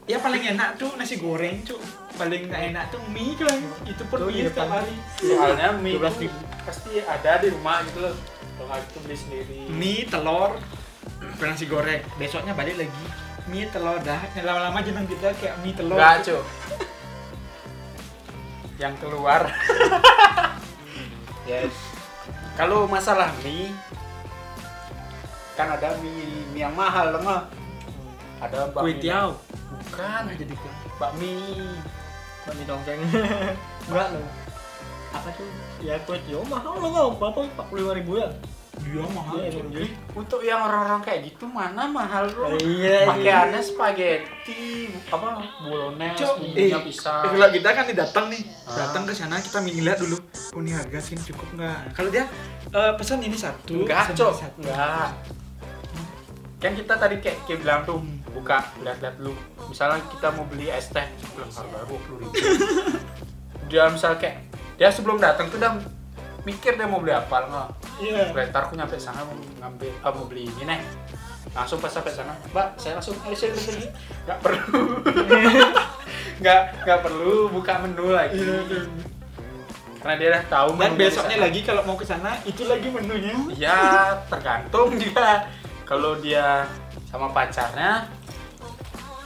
Ya 0.05 0.17
paling 0.19 0.43
enak 0.47 0.69
tuh 0.77 0.89
nasi 0.93 1.15
goreng, 1.17 1.55
Cuk. 1.63 1.81
Paling 2.13 2.41
nggak 2.45 2.61
enak 2.69 2.83
tuh 2.87 3.01
mie 3.07 3.33
kan. 3.33 3.57
Itu 3.83 4.03
pun 4.05 4.17
Tuh, 4.19 4.27
mie 4.27 4.45
setiap 4.45 4.69
hari. 4.69 4.93
Soalnya 5.17 5.69
mie 5.73 5.95
12.000. 5.95 6.21
itu 6.21 6.37
pasti 6.63 6.91
ada 6.99 7.31
di 7.37 7.47
rumah 7.49 7.81
gitu 7.83 7.99
loh. 7.99 8.13
Kalau 8.57 8.75
itu 8.75 8.97
beli 8.99 9.15
sendiri. 9.15 9.57
Mie, 9.67 10.05
telur, 10.05 10.57
nasi 11.39 11.65
goreng. 11.65 12.01
Besoknya 12.15 12.51
balik 12.51 12.75
lagi. 12.75 13.03
Mie, 13.45 13.65
telur 13.67 13.97
dah. 13.99 14.17
Lama-lama 14.35 14.79
jeneng 14.79 15.05
kita 15.05 15.29
kayak 15.33 15.55
mie 15.59 15.71
telur. 15.71 15.93
Enggak, 15.93 16.23
Cuk. 16.23 16.43
Yang 18.77 18.93
keluar. 19.01 19.49
yes. 21.49 21.73
Kalau 22.57 22.89
masalah 22.89 23.29
mie 23.45 23.73
kan 25.57 25.73
ada 25.73 25.97
mie, 26.01 26.45
mie 26.53 26.61
yang 26.61 26.73
mahal 26.77 27.17
loh 27.17 27.21
nggak? 27.25 27.43
Ada 28.45 28.69
bakmi. 28.73 28.93
Kue 28.93 29.01
tiao. 29.01 29.29
Bukan, 29.89 30.21
jadi 30.37 30.53
kan. 30.53 30.73
bakmi. 31.01 31.35
Mami 32.47 32.63
dongeng 32.63 33.01
enggak 33.91 34.07
loh 34.15 34.27
apa 35.15 35.29
tuh 35.35 35.47
ya 35.83 35.95
kue 36.03 36.19
tio 36.27 36.43
mahal 36.47 36.79
loh 36.79 36.89
nggak 36.91 37.07
berapa 37.19 37.39
empat 37.51 37.65
puluh 37.71 37.81
lima 37.83 37.93
ribu 37.95 38.11
ya 38.19 38.29
Iya 38.77 39.03
mahal. 39.09 39.33
Iya, 39.37 39.47
Cuk. 39.49 39.57
emang 39.57 39.71
jadi. 39.73 39.89
Untuk 40.13 40.41
yang 40.41 40.59
orang-orang 40.61 41.01
kayak 41.01 41.19
gitu 41.25 41.45
mana 41.45 41.83
mahal 41.85 42.23
bro? 42.29 42.53
iya 42.61 43.09
Pakaiannya 43.09 43.61
spaghetti, 43.61 44.93
apa 45.09 45.27
bolognese, 45.61 46.17
Cok, 46.19 46.33
bumbunya 46.37 46.77
eh, 46.77 46.83
pisang. 46.85 47.23
Kalau 47.25 47.49
kita 47.49 47.69
kan 47.71 47.83
datang 47.89 48.25
nih, 48.29 48.41
Ah. 48.63 48.75
datang 48.77 49.03
ke 49.03 49.13
sana 49.13 49.35
kita 49.39 49.57
lihat 49.81 49.97
dulu. 49.97 50.17
Oh 50.53 50.61
ini 50.61 50.71
harga 50.71 50.99
sih 51.01 51.17
cukup 51.17 51.47
nggak? 51.55 51.79
Kalau 51.93 52.09
dia 52.09 52.25
eh, 52.67 52.93
pesan 52.95 53.19
ini 53.19 53.33
satu, 53.33 53.73
Enggak, 53.81 54.13
Cok. 54.13 54.33
Enggak. 54.61 55.09
Kan 56.57 56.73
kita 56.73 56.93
tadi 56.97 57.15
kayak, 57.21 57.37
kayak 57.45 57.59
bilang 57.61 57.81
tuh, 57.85 58.01
buka, 58.33 58.65
lihat-lihat 58.81 59.21
dulu. 59.21 59.33
Misalnya 59.69 60.01
kita 60.09 60.33
mau 60.33 60.41
beli 60.43 60.73
es 60.73 60.89
teh, 60.89 61.05
bilang 61.31 61.53
harga 61.53 61.85
20 61.85 62.17
ribu. 62.17 62.33
dia 63.69 63.85
misal 63.87 64.17
kayak, 64.17 64.41
dia 64.73 64.89
sebelum 64.89 65.21
datang 65.21 65.49
tuh 65.49 65.61
udah 65.61 65.77
mikir 66.47 66.79
dia 66.79 66.87
mau 66.87 67.03
beli 67.03 67.11
apa 67.11 67.43
nggak? 67.43 67.69
Iya. 67.99 68.23
Ntar 68.31 68.71
aku 68.71 68.79
nyampe 68.79 68.95
sana 68.95 69.27
mau 69.27 69.35
ngambil, 69.35 69.91
ah, 69.99 70.11
mau 70.15 70.25
beli 70.31 70.47
ini 70.47 70.63
nih. 70.63 70.79
Langsung 71.51 71.83
pas 71.83 71.91
sampai 71.91 72.13
sana, 72.15 72.31
Mbak, 72.55 72.67
saya 72.79 72.95
langsung 72.95 73.19
eh 73.27 73.35
saya 73.35 73.51
beli. 73.51 73.87
Nggak 74.23 74.39
perlu. 74.39 74.81
nggak 76.41 76.61
nggak 76.87 76.99
perlu 77.03 77.51
buka 77.51 77.73
menu 77.83 78.15
lagi. 78.15 78.39
Karena 79.97 80.13
dia 80.15 80.27
udah 80.31 80.43
tahu 80.47 80.69
Dan 80.77 80.93
besoknya 80.95 81.37
lagi 81.41 81.59
kalau 81.67 81.81
mau 81.83 81.97
ke 81.99 82.05
sana 82.07 82.39
itu 82.47 82.63
lagi 82.63 82.87
menunya. 82.87 83.35
Ya 83.59 83.79
tergantung 84.31 84.95
juga. 84.95 85.51
Kalau 85.83 86.19
dia 86.19 86.67
sama 87.07 87.31
pacarnya, 87.31 88.07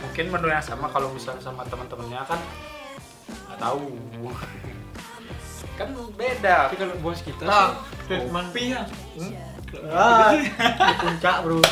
mungkin 0.02 0.26
menu 0.34 0.48
yang 0.50 0.64
sama. 0.64 0.90
Kalau 0.90 1.14
misalnya 1.14 1.44
sama 1.44 1.62
teman-temannya 1.70 2.26
kan 2.26 2.40
nggak 3.30 3.60
tahu. 3.62 3.94
Kan 5.78 5.88
beda. 6.16 6.56
Tapi 6.70 6.76
kalau 6.78 6.96
bos 7.00 7.20
kita 7.22 7.44
Nah, 7.44 7.76
cuman 8.08 8.46
kopi 8.52 8.76
ya. 8.76 8.82
ah 9.88 10.36
di 10.36 10.94
puncak 11.00 11.36
bro 11.48 11.64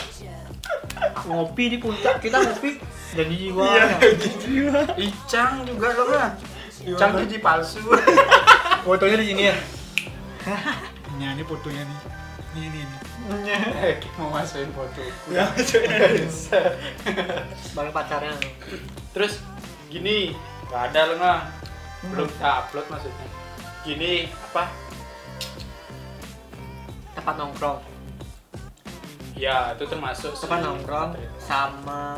ngopi 1.28 1.64
di 1.68 1.78
puncak 1.84 2.24
kita 2.24 2.40
ngopi 2.40 2.80
jadi 3.12 3.34
jiwa 3.36 3.66
Iya, 3.68 3.84
ya. 3.84 4.84
Icang 4.96 5.68
juga 5.68 5.88
loh 6.00 6.08
kan. 6.16 6.32
Icang 6.80 7.12
biji 7.20 7.38
palsu. 7.44 7.84
fotonya 8.88 9.20
di 9.20 9.26
sini 9.28 9.44
ya 9.52 9.56
Nah, 11.20 11.36
ini 11.36 11.44
fotonya 11.44 11.84
nih. 11.84 12.00
Nih, 12.56 12.66
nih, 12.72 12.84
nih. 12.88 13.00
mau 14.16 14.32
masukin 14.32 14.72
foto. 14.72 15.04
Ya, 15.30 15.46
bareng 17.76 17.94
pacarnya 17.94 18.34
Terus 19.12 19.44
gini, 19.92 20.34
nggak 20.72 20.82
ada 20.90 21.02
loh 21.12 21.16
nggak. 21.20 21.42
Belum 22.10 22.28
kita 22.32 22.50
upload 22.64 22.88
maksudnya. 22.88 23.28
Gini 23.82 24.28
apa? 24.30 24.66
tempat 27.16 27.36
nongkrong 27.36 27.80
Ya 29.36 29.76
itu 29.76 29.84
termasuk 29.84 30.32
sih. 30.36 30.42
tempat 30.44 30.60
nongkrong 30.64 31.12
sama 31.38 32.16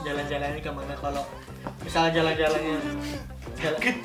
jalan-jalannya 0.00 0.60
ke 0.60 0.70
mana 0.72 0.92
kalau 0.96 1.24
misalnya 1.80 2.20
jalan-jalannya 2.20 2.76
jalan 3.56 3.96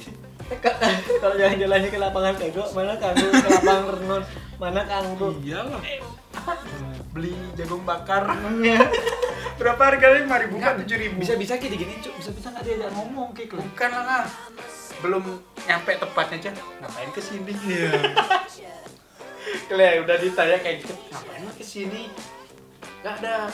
kalau 1.20 1.36
jalan-jalannya 1.36 1.89
ke 1.89 2.00
lapangan 2.00 2.36
tego 2.36 2.63
mana 2.72 2.96
kanggo 2.96 3.27
ke 3.27 3.50
lapangan 3.50 3.84
renon 3.96 4.24
mana 4.55 4.82
kanggo 4.84 5.27
Iyalah. 5.39 5.79
beli 7.15 7.32
jagung 7.55 7.84
bakar. 7.88 8.27
Iya. 8.60 8.91
Berapa 9.55 9.82
harganya? 9.88 10.27
Lima 10.27 10.36
ribu 10.36 10.60
kan 10.60 10.75
tujuh 10.84 11.00
ribu. 11.00 11.24
Bisa 11.24 11.39
bisa 11.39 11.55
kayak 11.55 11.79
gini, 11.79 11.96
Cuk. 12.03 12.12
Bisa 12.20 12.27
bisa 12.36 12.51
nggak 12.51 12.63
diajak 12.67 12.91
ngomong 12.91 13.32
kayak 13.32 13.55
gitu. 13.55 13.63
Bukan 13.63 13.91
lah. 13.96 14.27
Belum 15.05 15.21
nyampe 15.69 15.91
tepatnya 16.01 16.50
aja. 16.50 16.51
Ngapain 16.81 17.09
ke 17.13 17.21
sini? 17.21 17.53
Iya. 17.53 17.93
Kle, 19.69 19.89
udah 20.01 20.15
ditanya 20.17 20.57
kayak 20.57 20.81
gitu. 20.81 20.97
Ngapain 21.13 21.41
lo 21.45 21.51
ke 21.53 21.62
sini? 21.62 22.09
Gak 23.05 23.21
ada. 23.21 23.53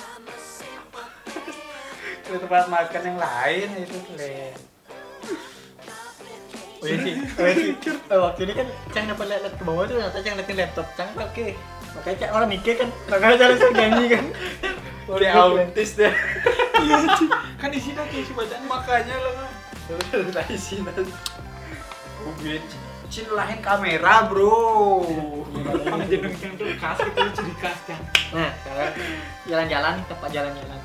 Ke 2.23 2.39
tempat 2.39 2.71
makan 2.71 3.01
yang 3.03 3.19
lain 3.19 3.67
itu 3.83 3.97
Kle. 4.07 4.55
Oh 6.81 6.89
iya 6.89 6.97
sih, 6.97 7.13
oh 7.13 7.45
iya 7.45 7.53
sih. 7.53 7.71
Eh, 8.09 8.17
waktu 8.17 8.41
ini 8.49 8.53
kan 8.57 8.67
Cang 8.89 9.05
dapat 9.05 9.25
lihat 9.29 9.53
ke 9.53 9.61
bawah 9.61 9.85
tuh 9.85 10.01
ternyata 10.01 10.17
Cang 10.25 10.33
liatin 10.33 10.57
laptop 10.57 10.87
Cang 10.97 11.13
oke 11.13 11.53
makanya 11.93 12.17
Cang 12.17 12.31
orang 12.33 12.49
mikir 12.49 12.73
kan 12.73 12.89
makanya 13.05 13.35
Cang 13.37 13.49
langsung 13.53 13.73
nyanyi 13.77 14.05
kan 14.09 14.25
Dia 15.19 15.31
autis 15.37 15.91
deh. 15.99 16.13
Iya. 16.81 16.97
Kan 17.61 17.69
isinya 17.75 18.01
kayak 18.09 18.25
si 18.25 18.33
bacaan 18.33 18.63
Makanya 18.65 19.15
lo. 19.19 19.31
Terus 20.09 20.31
dari 20.31 20.57
sini. 20.57 20.87
Gue 22.37 22.57
Cin 23.07 23.27
lain 23.27 23.59
kamera 23.59 24.23
bro. 24.25 25.03
Sama 25.83 26.05
jeneng 26.07 26.31
yang 26.33 26.53
tuh 26.55 26.67
khas 26.75 26.99
itu 27.01 27.21
ciri 27.35 27.53
khas 27.59 27.79
kan. 27.83 27.99
nah 28.31 28.47
jalan-jalan 29.43 29.99
tempat 30.07 30.29
jalan-jalan 30.31 30.79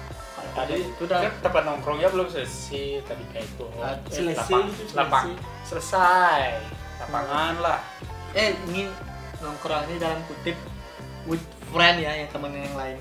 Tadi 0.51 0.75
itu 0.83 1.03
udah 1.03 1.21
kan 1.21 1.33
tempat 1.39 1.63
nongkrongnya 1.63 2.09
belum 2.11 2.27
selesai 2.27 3.05
tadi 3.05 3.23
kayak 3.31 3.47
itu. 3.47 3.67
Ah, 3.77 3.95
selesai 4.09 4.43
Lapang- 4.43 4.67
gitu, 4.67 4.83
selesai. 4.83 4.99
lapang 4.99 5.27
selesai. 5.63 6.41
Lapangan 6.99 7.55
lah. 7.61 7.79
eh 8.33 8.53
ini 8.67 8.91
nongkrongnya 9.39 9.97
dalam 9.97 10.21
kutip 10.27 10.57
with 11.25 11.45
friend 11.69 12.01
ya 12.01 12.13
yang 12.17 12.29
temen 12.29 12.53
yang 12.53 12.75
lain 12.75 12.99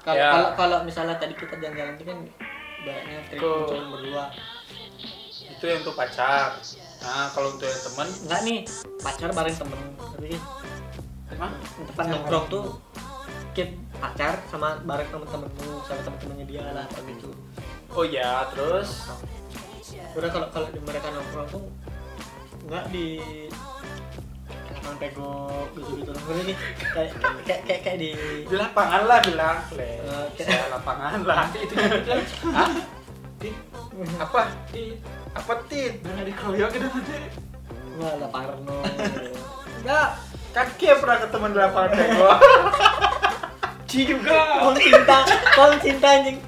kalau 0.00 0.14
Ya. 0.16 0.30
kalau 0.30 0.48
kalau 0.54 0.78
misalnya 0.82 1.14
tadi 1.14 1.32
kita 1.32 1.54
jalan-jalan 1.54 1.94
itu 1.94 2.04
kan 2.04 2.18
ibaratnya 2.76 3.18
trip 3.28 3.40
berdua 3.88 4.24
Itu 5.48 5.64
yang 5.64 5.78
untuk 5.80 5.94
pacar. 5.94 6.58
Nah 7.02 7.26
kalau 7.34 7.48
untuk 7.50 7.66
yang 7.66 7.82
temen, 7.82 8.08
enggak 8.24 8.40
nih 8.46 8.58
pacar 9.02 9.30
bareng 9.34 9.56
temen 9.58 9.78
tapi 9.98 10.30
Hah? 11.34 11.52
tempat 11.90 12.04
nongkrong 12.06 12.46
tuh 12.46 12.64
kita 13.52 13.74
pacar 13.98 14.38
sama 14.46 14.78
bareng 14.82 15.08
temen-temenmu 15.10 15.70
sama 15.82 16.00
temen-temennya 16.06 16.46
dia 16.46 16.62
lah 16.70 16.86
kayak 16.88 17.18
gitu 17.18 17.30
oh 17.92 18.04
ya 18.06 18.46
terus 18.54 19.10
udah 20.14 20.30
kalau 20.30 20.46
kalau 20.50 20.68
di 20.70 20.80
mereka 20.80 21.10
nongkrong 21.10 21.48
tuh 21.50 21.62
nggak 22.70 22.84
di 22.94 23.06
lapangan 24.72 24.96
pego 24.98 25.30
gitu-gitu 25.74 26.10
nongkrong 26.10 26.38
ini 26.42 26.54
kayak 26.80 27.10
kayak 27.46 27.60
kayak 27.66 27.80
kayak 27.82 27.98
di 27.98 28.10
di 28.46 28.54
lapangan 28.56 29.02
lah 29.06 29.18
bilang. 29.22 29.56
Eh, 29.78 30.26
kayak- 30.34 30.70
lapangan 30.70 31.20
lah. 31.22 31.46
Itu 31.54 31.74
itu 31.78 32.12
Apa? 34.20 34.40
Apa 35.32 35.52
tit? 35.66 35.98
Jangan 36.04 36.24
dikeroyok 36.24 36.70
gitu 36.70 36.86
nanti. 36.86 37.16
nggak 37.92 38.12
ada 38.16 38.28
parno 38.32 38.76
Enggak. 39.82 40.08
Kaki 40.52 40.84
yang 40.84 41.00
pernah 41.00 41.18
ketemu 41.18 41.44
di 41.48 41.56
lapangan 41.56 41.90
teko. 41.92 42.30
Ci 43.88 44.00
juga. 44.12 44.40
kong 44.60 44.76
cinta 44.76 45.18
kong 45.56 45.74
cinta 45.80 46.08
anjing 46.12 46.38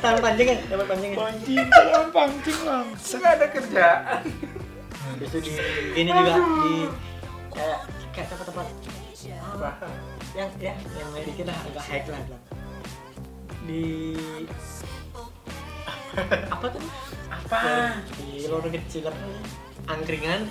tangan 0.00 0.20
panjang 0.24 0.46
kan 0.48 0.58
dapat 0.64 0.86
panjang 0.88 1.10
kan 1.12 1.18
Pancing, 1.20 1.66
jangan 1.68 2.06
pancing 2.08 2.58
langsung. 2.64 3.20
Ada 3.20 3.46
kerjaan. 3.52 4.20
Itu 5.20 5.36
di 5.38 5.50
ini 5.92 6.08
juga 6.08 6.32
di 6.40 6.74
kayak 7.52 7.80
kayak 8.10 8.26
tempat-tempat 8.32 8.66
apa 9.60 9.88
yang 10.32 10.48
ya 10.56 10.72
yang 10.96 11.08
dikit 11.20 11.44
lah 11.50 11.58
agak 11.68 11.84
hack 11.84 12.04
lah 12.08 12.20
di 13.68 14.16
apa 16.46 16.66
tuh? 16.68 16.82
Apa? 17.30 17.58
Di 18.18 18.46
lorong 18.46 18.72
kecil 18.72 19.06
apa 19.06 19.18
angkringan? 19.88 20.46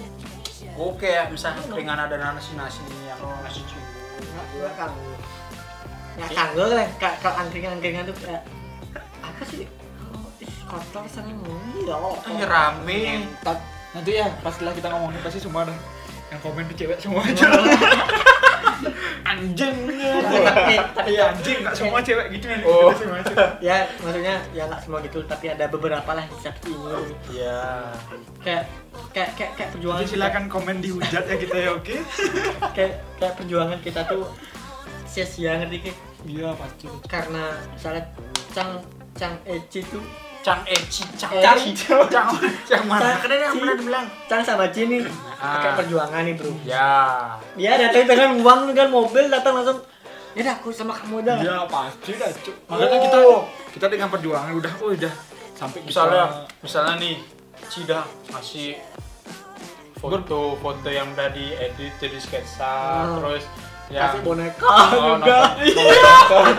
Oke 0.75 1.07
ya 1.09 1.27
misalnya 1.27 1.63
ringan 1.69 1.99
ada 1.99 2.15
nasi 2.15 2.55
nasi 2.55 2.79
yang 3.03 3.19
nasi 3.41 3.63
cium. 3.63 3.83
Nggak 4.19 4.45
nggak 4.55 4.73
kanggo 4.75 5.03
nggak 6.19 6.31
kanggo 6.35 6.63
lah 6.67 6.87
Ka- 6.99 7.17
kalau 7.19 7.35
angkringan 7.37 7.71
angkringan 7.75 8.03
tuh 8.05 8.15
kayak 8.17 8.43
apa 9.19 9.43
sih? 9.45 9.67
Oh, 10.09 10.27
ih, 10.39 10.51
kotor 10.65 11.03
sana 11.07 11.31
iya 11.75 11.95
Ih, 12.27 12.43
rame. 12.43 12.97
Ngentot. 13.23 13.59
Nanti 13.89 14.11
ya 14.13 14.27
pas 14.39 14.51
setelah 14.51 14.75
kita 14.75 14.87
ngomongin 14.89 15.19
pasti 15.19 15.39
semua 15.39 15.63
ada 15.63 15.75
yang 16.29 16.39
komen 16.39 16.67
tuh 16.67 16.77
cewek 16.77 16.99
semua 16.99 17.23
aja. 17.27 17.47
Anjing. 19.39 19.75
tapi 19.89 20.75
tapi 20.91 21.09
Iya 21.09 21.23
anjing 21.29 21.57
nggak 21.59 21.73
semua 21.73 21.99
cewek 21.99 22.27
gitu 22.31 22.45
Oh. 22.61 22.91
semua 22.91 23.19
cewek. 23.21 23.49
ya 23.59 23.77
maksudnya 23.97 24.35
ya 24.49 24.63
nggak 24.65 24.81
semua 24.81 24.99
gitu 25.01 25.19
tapi 25.23 25.45
ada 25.47 25.65
beberapa 25.65 26.09
lah 26.09 26.21
yang 26.21 26.37
seperti 26.37 26.69
ini 26.69 26.93
iya 27.31 27.59
kayak 28.39 28.63
kayak 29.09 29.29
kayak 29.33 29.51
kayak 29.55 29.69
perjuangan 29.71 30.01
Jadi 30.01 30.11
silakan 30.11 30.43
komen 30.45 30.77
dihujat 30.79 31.23
ya 31.23 31.35
kita 31.37 31.57
ya 31.57 31.69
oke. 31.71 31.83
kita- 31.87 32.71
kayak 32.75 32.91
kayak 33.15 33.33
perjuangan 33.35 33.79
kita 33.79 34.01
tuh 34.05 34.23
sia-sia 35.03 35.57
ngerti 35.57 35.77
Ki? 35.81 35.91
Iya 36.29 36.51
pasti. 36.53 36.85
karena 37.05 37.43
misalnya 37.69 38.03
cang 38.51 38.77
cang 39.13 39.33
eci 39.43 39.81
tuh 39.83 40.03
Cang 40.39 40.63
Eci, 40.63 41.03
Cang 41.13 41.31
Eh, 41.31 41.43
Cang, 41.43 41.59
Cang, 42.07 42.29
yang 42.65 42.85
mana? 42.85 43.11
Cang 43.11 43.19
Kan 43.19 43.29
ada 43.29 43.43
yang 43.43 43.55
pernah 43.55 43.75
bilang. 43.75 44.05
cang 44.25 44.41
sama 44.41 44.65
Ci 44.67 44.85
nih 44.85 45.03
Ah. 45.35 45.59
kayak 45.61 45.75
perjuangan 45.77 46.21
nih 46.21 46.33
bro 46.33 46.51
Ya, 46.63 46.91
dia 47.55 47.71
datang 47.77 48.05
dengan 48.05 48.31
uang 48.39 48.59
dengan 48.67 48.87
mobil 48.89 49.27
datang 49.27 49.53
langsung 49.53 49.79
ya 50.29 50.41
udah 50.41 50.55
aku 50.55 50.69
sama 50.69 50.93
kamu 50.93 51.15
aja 51.21 51.33
Iya 51.37 51.55
pasti 51.65 52.11
dah 52.13 52.29
cuk. 52.29 52.55
Makanya 52.67 52.97
kita 53.01 53.17
kita 53.71 53.85
dengan 53.87 54.07
perjuangan 54.07 54.51
udah 54.53 54.73
oh 54.79 54.91
udah 54.91 55.13
sampai 55.53 55.79
kita 55.81 55.89
misalnya, 55.89 56.23
misalnya 56.59 56.93
nih, 56.97 57.15
Cida 57.65 57.99
ngasih 58.29 58.79
foto 59.93 60.23
foto 60.55 60.87
yang 60.87 61.11
udah 61.11 61.27
diedit 61.29 61.91
jadi 61.97 62.15
sketsa, 62.17 62.71
Hmm. 63.03 63.19
terus 63.19 63.43
ya 63.89 64.07
kasih 64.07 64.21
boneka 64.21 64.63
Oh, 64.63 65.17
juga 65.17 65.37
nonton, 65.57 65.83
nonton, 66.29 66.53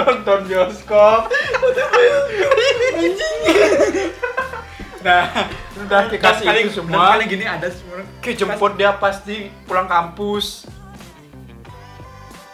nonton 0.00 0.38
bioskop. 0.48 1.30
Nah, 5.00 5.24
udah 5.80 6.12
dikasih 6.12 6.44
kali 6.44 6.58
itu 6.68 6.72
semua. 6.76 7.16
kali 7.16 7.24
gini 7.24 7.48
ada 7.48 7.72
semua. 7.72 8.04
Kejemput 8.20 8.76
dia 8.76 8.92
pasti 9.00 9.48
pulang 9.64 9.88
kampus. 9.88 10.68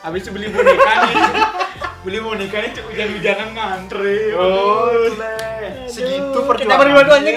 Habis 0.00 0.22
itu 0.22 0.30
beli 0.30 0.46
boneka 0.54 0.92
nih. 1.10 1.16
beli 2.06 2.18
boneka 2.22 2.56
nih 2.62 2.70
cuk 2.70 2.84
hujan-hujanan 2.86 3.48
ngantri. 3.50 4.30
Oh, 4.38 5.10
segitu 5.90 6.38
Aduh, 6.38 6.54
kita 6.54 6.74
perjuangan. 6.76 6.78
berdua 6.78 7.02
duanya 7.02 7.32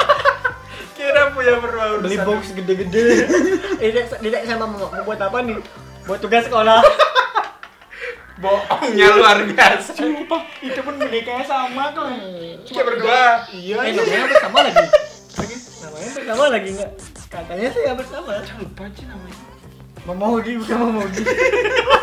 Kira 0.96 1.22
punya 1.30 1.54
berdua 1.60 1.86
beli 2.02 2.16
box 2.18 2.50
gede-gede 2.50 3.04
ini 3.84 4.00
tidak 4.26 4.42
sama 4.48 4.66
mau 4.66 4.88
mau 4.90 5.02
buat 5.04 5.20
apa 5.20 5.38
nih 5.44 5.58
buat 6.08 6.18
tugas 6.18 6.48
sekolah 6.48 6.80
Bohongnya 8.36 9.16
luar 9.16 9.38
biasa. 9.48 9.96
Sumpah, 9.96 10.44
itu 10.60 10.80
pun 10.84 11.00
bonekanya 11.00 11.44
sama 11.44 11.88
tuh. 11.96 12.04
Kita 12.68 12.84
berdua. 12.84 13.48
Iya, 13.48 13.80
eh 13.80 13.92
namanya 13.96 14.24
bersama 14.28 14.58
lagi 14.60 14.84
namanya 15.86 16.10
bersama 16.12 16.44
lagi 16.52 16.68
nggak 16.76 16.92
katanya 17.30 17.68
sih 17.72 17.82
ya 17.84 17.92
bersama 17.96 18.30
Jangan 18.44 18.62
lupa 18.64 18.82
aja 18.84 19.02
namanya. 19.08 19.40
Memogi 20.06 20.52
bukan 20.62 20.76
memogi 20.86 21.22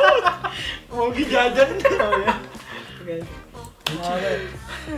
Mau 0.94 1.10
jajan. 1.10 1.70
oh 1.88 2.14
ya. 2.20 2.36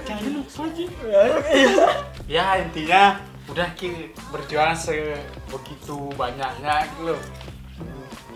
Jangan 0.04 0.30
lupa 0.34 0.62
aja. 0.66 0.84
Ya, 1.06 1.22
iya. 1.54 1.88
Ya 2.26 2.46
intinya 2.60 3.04
udah 3.46 3.70
ki 3.78 4.10
berjuang 4.34 4.74
sebegitu 4.74 6.10
banyaknya 6.18 6.90
gitu 6.96 7.14
loh. 7.14 7.22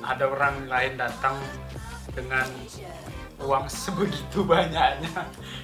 Ada 0.06 0.30
orang 0.30 0.70
lain 0.70 0.94
datang 0.96 1.36
dengan 2.12 2.46
uang 3.40 3.66
sebegitu 3.66 4.44
banyaknya. 4.44 5.12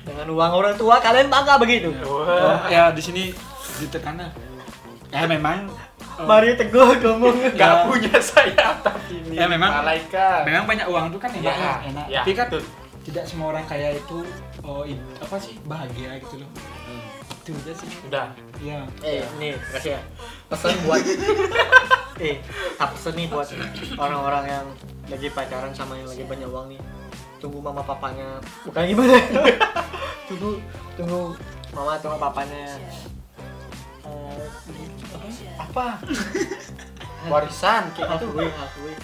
dengan 0.01 0.27
uang 0.29 0.51
orang 0.53 0.75
tua 0.75 0.97
kalian 0.97 1.27
bangga 1.27 1.57
begitu 1.57 1.91
Oh, 2.01 2.23
Wah. 2.23 2.67
ya 2.67 2.89
di 2.89 2.99
sini 2.99 3.23
ditekan 3.77 4.15
lah. 4.15 4.31
Ya 5.09 5.23
memang 5.25 5.67
eh, 5.67 6.23
Mario 6.23 6.55
teguh 6.55 6.95
ngomong 6.97 7.35
Gak 7.51 7.59
Ya. 7.59 7.83
punya 7.83 8.15
saya 8.17 8.67
tapi 8.79 9.19
ini 9.21 9.35
Ya, 9.35 9.45
memang- 9.45 9.71
malaikat. 9.77 10.43
memang 10.43 10.63
banyak 10.65 10.85
uang 10.85 11.05
tuh 11.09 11.19
kan 11.19 11.31
enak, 11.31 11.43
Ya, 11.45 11.73
enak. 11.85 12.05
ya, 12.07 12.21
Tapi 12.21 12.31
kan 12.33 12.47
betul. 12.47 12.63
tidak 13.03 13.23
semua 13.23 13.47
orang 13.49 13.65
kaya 13.65 13.93
itu 13.93 14.23
oh, 14.61 14.81
apa 15.17 15.35
sih 15.37 15.55
bahagia 15.61 16.15
gitu 16.17 16.39
loh. 16.39 16.49
Hmm, 16.81 17.03
Itu 17.37 17.51
aja 17.53 17.73
sih. 17.75 17.89
Udah. 18.03 18.27
Iya. 18.57 18.79
eh 19.03 19.21
nih 19.35 19.53
kasih 19.71 19.91
ya 19.93 20.01
pesan 20.47 20.73
buat 20.81 21.01
eh 22.23 22.35
pesan 22.75 23.13
nih 23.13 23.27
buat 23.27 23.47
orang-orang 23.95 24.45
yang 24.49 24.65
lagi 25.05 25.27
pacaran 25.29 25.73
sama 25.75 25.93
yang 25.97 26.09
lagi 26.09 26.23
banyak 26.25 26.49
uang 26.49 26.67
nih 26.73 26.81
tunggu 27.37 27.59
mama 27.61 27.85
papanya 27.85 28.41
bukan 28.65 28.83
gimana 28.89 29.15
tunggu 30.27 30.57
tunggu 30.97 31.37
mama 31.75 31.99
atau 31.99 32.17
papanya 32.17 32.79
eh, 34.07 34.47
apa? 35.59 35.99
Warisan 37.31 37.89
kayak 37.97 38.21
gitu. 38.21 38.25
halfway 38.29 38.49
halfway 38.53 38.95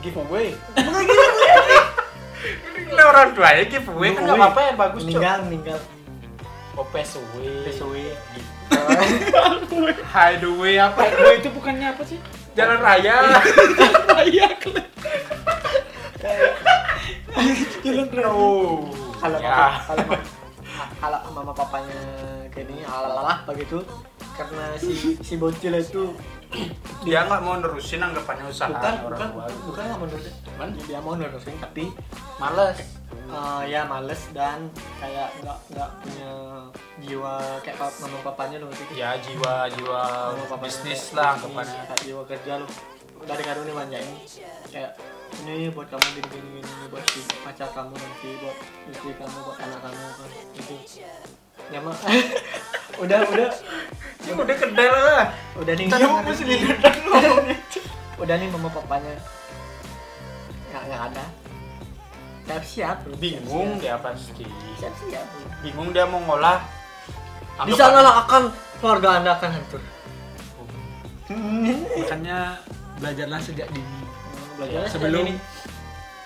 Giveaway. 0.00 0.56
Ini 2.88 3.02
orang 3.04 3.36
tua 3.36 3.52
ya 3.52 3.64
giveaway 3.68 4.16
kan 4.16 4.24
nggak 4.24 4.38
apa-apa 4.40 4.60
ya 4.64 4.72
bagus 4.76 5.02
meninggal 5.04 5.38
meninggal 5.44 5.78
Oh 6.78 6.86
pesaway. 6.88 7.68
pesaway 7.68 8.08
Hideaway 10.14 10.74
apa? 10.80 11.00
Itu 11.36 11.52
bukannya 11.52 11.92
apa 11.92 12.02
sih? 12.08 12.16
Jalan 12.54 12.78
raya. 12.78 13.14
Iya, 14.20 14.48
kele- 14.58 14.90
Jalan 17.80 18.08
raya. 18.12 18.28
Oh. 18.30 18.84
kalau 19.20 19.36
ya. 19.36 19.52
mama, 19.52 19.68
kalau 19.84 20.04
mama, 20.06 20.16
kalau 20.96 21.18
mama 21.32 21.52
papanya 21.52 22.00
gini 22.48 22.80
alalah 22.82 23.44
begitu 23.44 23.84
karena 24.32 24.64
si 24.76 25.12
si 25.20 25.34
bocil 25.36 25.76
itu 25.76 26.16
dia 27.00 27.18
nggak 27.22 27.40
mau 27.40 27.54
nerusin 27.56 27.98
anggapannya 27.98 28.44
usaha 28.44 28.68
bukan 28.68 28.94
orang 29.00 29.08
bukan 29.08 29.28
tua. 29.30 29.46
bukan 29.64 29.82
nggak 29.82 29.96
mau 29.96 30.06
nurusin 30.06 30.34
Cuman 30.42 30.68
dia 30.76 30.98
mau 30.98 31.14
nurusin 31.14 31.54
tapi 31.56 31.84
males. 32.36 32.78
eh, 33.30 33.62
ya 33.66 33.80
males 33.84 34.22
dan 34.30 34.66
kayak 34.98 35.30
nggak 35.38 35.58
nggak 35.70 35.90
punya 36.00 36.32
jiwa 37.00 37.34
kayak 37.62 37.76
pap, 37.76 37.92
mama 37.98 38.18
papanya 38.24 38.56
loh 38.58 38.68
gitu 38.68 38.92
Ya 38.92 39.14
jiwa 39.16 39.54
jiwa 39.70 40.02
papanya 40.42 40.60
bisnis 40.60 41.00
kayak 41.06 41.16
lah 41.16 41.28
anggapannya. 41.34 41.82
jiwa 42.02 42.22
kerja 42.26 42.52
loh 42.56 42.70
dari 43.20 43.42
kado 43.42 43.60
nih 43.62 43.74
manjain 43.74 44.08
kayak 44.66 44.92
ini 45.40 45.70
buat 45.70 45.86
kamu 45.86 46.06
gini 46.10 46.28
gini 46.28 46.48
gini 46.56 46.70
ini 46.74 46.86
buat 46.88 47.04
si 47.06 47.20
pacar 47.40 47.68
kamu 47.70 47.92
nanti 47.92 48.28
buat 48.40 48.56
istri 48.88 49.12
kamu 49.14 49.36
buat 49.40 49.58
anak 49.58 49.78
kamu 49.78 50.04
kan 50.10 50.30
gitu 50.52 50.74
ya 51.68 51.78
mah 51.78 51.94
udah 53.00 53.18
udah 53.26 53.48
Ini 54.20 54.36
udah 54.36 54.56
kedai 54.56 54.86
lah. 54.86 55.26
udah 55.56 55.72
nih 55.72 55.86
Tadi 55.86 56.04
mesti 56.04 56.44
lihat 56.44 56.76
ngomongnya. 57.00 57.56
udah 58.16 58.34
nih 58.36 58.48
mama 58.48 58.68
papanya 58.70 59.14
nggak 60.70 60.82
nggak 60.86 61.02
ada 61.08 61.24
siap 62.44 62.62
siap. 62.62 62.96
Bingung 63.16 63.78
siap 63.78 63.80
dia 63.80 63.96
pasti. 63.96 64.44
siap 64.76 64.94
siap. 65.00 65.26
Bingung 65.60 65.90
dia 65.90 66.04
mau 66.04 66.20
ngolah. 66.20 66.60
di 67.60 67.72
sana 67.72 68.00
lah 68.00 68.24
akan 68.24 68.42
keluarga 68.78 69.08
anda 69.16 69.34
akan 69.34 69.50
hancur 69.52 69.80
Makanya 71.30 72.58
belajarlah 72.96 73.38
sejak 73.38 73.68
dini 73.70 74.00
belajar 74.56 74.84
sebelum 74.88 75.24
ini 75.24 75.34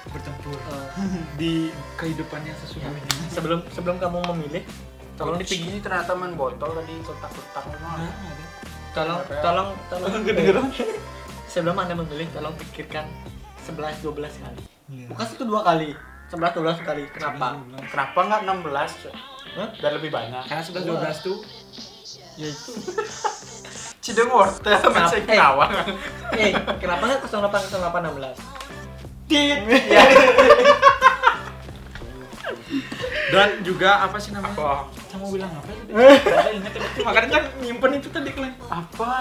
bertempur 0.07 0.57
Eh, 0.57 0.89
di 1.41 1.53
kehidupan 1.95 2.41
yang 2.41 2.57
sesungguhnya. 2.59 3.05
sebelum 3.29 3.61
sebelum 3.69 3.97
kamu 3.99 4.19
memilih 4.33 4.63
tolong 5.15 5.37
di 5.37 5.47
sini 5.47 5.79
ternyata 5.79 6.13
main 6.13 6.35
botol 6.35 6.71
tadi 6.73 6.95
kotak-kotak 7.01 7.65
Nah, 7.65 7.73
memang. 7.73 7.99
ada. 8.03 8.45
tolong 8.93 9.21
ya? 9.21 9.41
tolong 9.41 9.69
tolong 9.89 10.11
Kedengeran. 10.23 10.67
sebelum 11.53 11.77
anda 11.77 11.95
memilih 11.95 12.27
tolong 12.31 12.55
pikirkan 12.57 13.07
11 13.63 14.03
12 14.03 14.11
kali 14.37 14.63
Iya. 14.87 15.07
bukan 15.09 15.25
satu 15.25 15.45
dua 15.45 15.63
kali 15.63 15.97
11 16.29 16.37
12 16.53 16.83
kali 16.83 17.03
kenapa 17.09 17.57
Kenapa 17.87 18.19
nggak 18.21 18.41
16? 18.45 18.69
Cok? 19.01 19.15
Hah? 19.55 19.69
Biar 19.73 19.93
lebih 19.95 20.11
banyak. 20.11 20.43
Karena 20.45 20.61
11 20.61 20.83
12 20.85 21.23
tuh 21.23 21.39
ya 22.41 22.47
itu 22.47 22.71
Cideng 24.05 24.29
wortel 24.29 24.77
masih 24.91 25.23
Eh. 25.23 25.25
Kerawang. 25.25 25.73
eh 26.35 26.53
kenapa 26.77 27.03
nggak 27.07 27.25
08 27.25 27.73
08 27.73 28.13
16 28.13 28.37
Tit. 29.25 29.59
Ya. 29.89 30.05
Dan 33.27 33.49
juga 33.61 34.01
apa 34.01 34.17
sih 34.17 34.31
namanya 34.31 34.55
Apa? 34.55 34.89
saya 35.03 35.19
mau 35.19 35.31
bilang 35.31 35.51
apa 35.51 35.67
tadi 35.67 35.93
Saya 36.23 36.53
ingat 36.53 36.73
tadi. 36.73 36.87
makanya 37.03 37.29
kan 37.31 37.45
nyimpen 37.59 37.91
itu 37.95 38.09
tadi 38.09 38.29
kalian 38.31 38.55
Apa? 38.65 39.13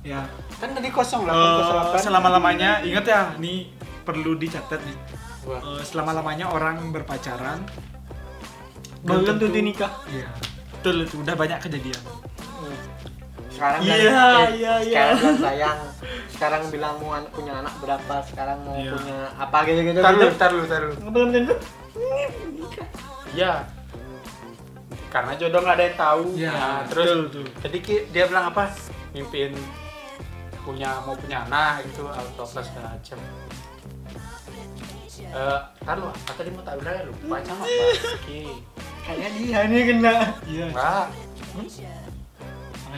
ya 0.00 0.20
Kan 0.56 0.68
tadi 0.72 0.88
kosong 0.88 1.22
Eh, 1.24 1.98
selama-lamanya 1.98 2.80
ingat 2.80 3.04
ya 3.04 3.20
nih 3.36 3.68
perlu 4.00 4.34
dicatat 4.34 4.80
nih 4.80 4.96
Wah. 5.42 5.60
Eh, 5.60 5.82
selama-lamanya 5.82 6.46
orang 6.46 6.90
berpacaran 6.90 7.64
Belum 9.00 9.24
tentu 9.24 9.48
tentu- 9.48 9.54
dinikah. 9.54 9.92
iya 10.06 10.28
betul 10.70 10.96
itu 11.02 11.16
udah 11.18 11.34
banyak 11.34 11.58
kejadian 11.58 12.00
Sekarang 13.50 13.80
Iya, 13.82 13.94
bilang, 13.98 14.40
eh, 14.40 14.48
iya, 14.54 14.74
iya. 14.80 15.04
Sekarang 15.04 15.20
bilang 15.20 15.36
sayang. 15.38 15.78
Sekarang 16.32 16.62
bilang 16.72 16.94
mau 16.96 17.12
punya 17.28 17.52
anak 17.54 17.74
berapa, 17.76 18.14
sekarang 18.24 18.56
mau 18.64 18.72
Iya. 18.72 18.88
punya 18.90 19.18
apa 19.36 19.58
gitu-gitu. 19.68 20.00
Tar 20.00 20.12
lu, 20.12 20.20
gitu. 20.22 20.34
tar 20.34 20.50
lu, 20.50 20.62
tar 20.64 20.80
lu. 20.82 20.94
Belum 21.06 21.28
tentu. 21.28 21.54
Iya. 23.32 23.52
Karena 25.08 25.32
jodoh 25.34 25.60
nggak 25.60 25.76
ada 25.76 25.84
yang 25.84 25.98
tahu. 25.98 26.24
Iya, 26.34 26.52
Nah, 26.52 26.80
terus 26.86 27.06
betul, 27.06 27.20
betul. 27.26 27.44
jadi 27.60 27.78
dia 28.10 28.24
bilang 28.26 28.46
apa? 28.48 28.64
Mimpiin 29.10 29.54
punya 30.60 30.90
mau 31.02 31.16
punya 31.16 31.42
anak 31.44 31.82
gitu 31.84 32.06
atau 32.06 32.44
apa 32.44 32.60
segala 32.60 32.88
macam. 32.94 33.18
Eh, 35.20 35.58
lu, 35.94 36.06
apa 36.08 36.30
tadi 36.32 36.50
mau 36.50 36.62
tak 36.62 36.74
bilang 36.78 36.94
ya 36.94 37.02
lupa 37.06 37.36
sama 37.42 37.62
apa? 37.62 37.84
Oke. 38.18 38.42
Kayaknya 39.00 39.28
dia 39.30 39.60
nih 39.66 39.82
kena. 39.86 40.14
iya 40.44 40.66
Enggak, 40.70 41.06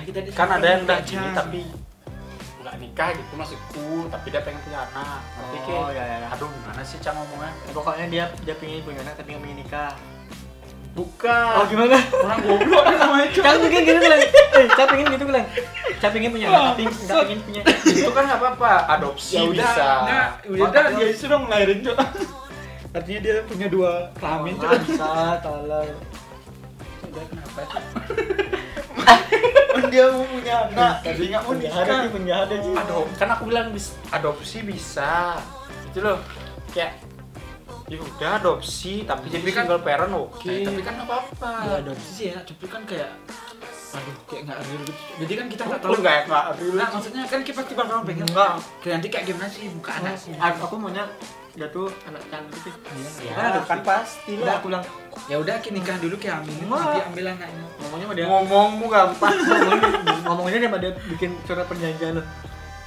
kita 0.03 0.19
kan 0.33 0.49
ada 0.51 0.67
yang 0.67 0.83
udah 0.83 0.99
gini 1.05 1.29
tapi 1.33 1.61
nggak 2.63 2.77
nikah 2.79 3.09
gitu 3.13 3.33
maksudku, 3.35 3.89
tapi 4.09 4.27
dia 4.31 4.41
pengen 4.41 4.61
punya 4.63 4.81
anak. 4.87 5.21
Tapi 5.21 5.57
Oh, 5.59 5.63
kayak, 5.67 5.89
iya, 5.93 6.05
iya, 6.05 6.17
iya. 6.23 6.29
aduh 6.31 6.49
gimana 6.49 6.81
sih 6.81 6.97
cara 6.99 7.19
ngomongnya? 7.19 7.53
Pokoknya 7.75 8.07
dia 8.09 8.25
dia 8.43 8.55
pengen 8.57 8.81
punya 8.81 9.01
anak 9.03 9.15
tapi 9.17 9.29
nggak 9.35 9.43
pengen 9.43 9.59
nikah. 9.61 9.93
Bukan. 10.93 11.53
Oh 11.57 11.65
gimana? 11.65 11.97
orang 11.97 12.41
goblok 12.45 12.85
kan 12.85 12.97
namanya 13.01 13.27
cuy 13.33 13.41
Kan 13.41 13.55
mungkin 13.65 13.81
gitu 13.81 14.01
bilang. 14.01 14.21
Eh, 14.53 14.67
saya 14.77 14.87
pengen 14.93 15.07
gitu 15.09 15.25
bilang. 15.25 15.47
Saya 15.97 16.11
pengen 16.13 16.31
punya 16.37 16.47
anak 16.53 16.63
tapi 16.77 16.83
nggak 16.85 17.17
pengen 17.25 17.41
punya. 17.41 17.63
itu 17.89 18.11
kan 18.13 18.23
nggak 18.29 18.41
apa-apa, 18.43 18.73
adopsi 18.99 19.41
ya 19.41 19.43
udah 19.49 19.73
bisa. 19.73 19.89
nah, 20.05 20.29
udah 20.45 20.69
dah, 20.69 20.85
dia 20.93 21.07
itu 21.09 21.25
dong 21.31 21.43
ngelahirin 21.49 21.79
cuy 21.81 21.97
artinya 22.93 23.21
dia 23.25 23.35
punya 23.49 23.67
dua 23.73 24.13
kelamin 24.21 24.55
cuy 24.61 24.77
Bisa, 24.85 25.41
tolong. 25.41 25.97
Udah 27.09 27.25
kenapa 27.25 27.61
sih? 27.65 27.81
dia 29.93 30.05
mau 30.09 30.25
punya 30.25 30.55
anak 30.73 30.95
tapi 31.05 31.23
nggak 31.29 31.43
mau 31.45 31.53
nikah 31.57 31.85
sih, 31.85 32.11
penjahat 32.13 32.49
sih. 32.53 32.75
Adop, 32.77 33.07
kan 33.17 33.29
aku 33.33 33.43
bilang 33.49 33.67
bis, 33.73 33.97
adopsi 34.13 34.59
bisa. 34.61 35.41
Itu 35.89 36.05
loh. 36.05 36.19
Kayak 36.73 37.01
ya 37.93 38.01
udah 38.01 38.31
adopsi 38.39 39.05
tapi 39.05 39.29
jadi 39.29 39.45
kan- 39.47 39.67
single 39.69 39.83
parent 39.83 40.13
oke. 40.13 40.49
Eh, 40.49 40.65
tapi 40.65 40.81
kan 40.81 40.95
apa 40.99 41.15
apa. 41.21 41.51
ya 41.63 41.75
adopsi 41.79 42.11
sih 42.11 42.27
ya 42.31 42.39
tapi 42.41 42.65
kan 42.65 42.83
kayak 42.83 43.11
aduh 43.93 44.17
kayak 44.25 44.43
nggak 44.49 44.59
real 44.59 44.83
gitu 44.83 44.93
jadi 45.21 45.33
kan 45.37 45.47
kita 45.53 45.63
nggak 45.69 45.81
tahu 45.85 45.95
nggak 46.01 46.17
nggak 46.25 46.45
real. 46.57 46.75
nah 46.81 46.89
maksudnya 46.89 47.23
kan 47.29 47.41
kita 47.45 47.61
tiba 47.63 47.83
tiba 47.85 48.01
pengen 48.01 48.25
Enggak. 48.25 48.53
kayak 48.81 48.95
nanti 48.97 49.09
kayak 49.13 49.25
gimana 49.29 49.49
sih 49.53 49.69
muka 49.69 49.93
anak 50.01 50.17
sih 50.17 50.33
Aku, 50.33 50.59
aku 50.65 50.75
maunya 50.81 51.05
dia 51.53 51.69
tuh 51.69 51.85
anak 52.09 52.25
cantik 52.33 52.65
sih. 52.65 53.29
Ya, 53.29 53.37
Kan 53.37 53.61
kan 53.69 53.81
pasti 53.85 54.41
Udah 54.41 54.49
lah. 54.49 54.57
aku 54.57 54.73
bilang, 54.73 54.85
ya 55.29 55.37
udah 55.37 55.61
kita 55.61 55.77
nikah 55.77 55.97
dulu 56.01 56.17
kayak 56.17 56.41
ambil 56.41 56.55
nanti 56.65 57.01
ambil 57.05 57.25
anaknya 57.29 57.65
ngomongnya 57.77 58.07
sama 58.09 58.15
dia. 58.17 58.25
Ngomongmu 58.25 58.85
gampang. 58.89 59.33
ngomongnya, 59.37 59.89
ngomongnya 60.25 60.59
dia 60.59 60.71
pada 60.73 60.89
bikin 61.13 61.31
surat 61.45 61.67
perjanjian 61.69 62.13
loh. 62.17 62.27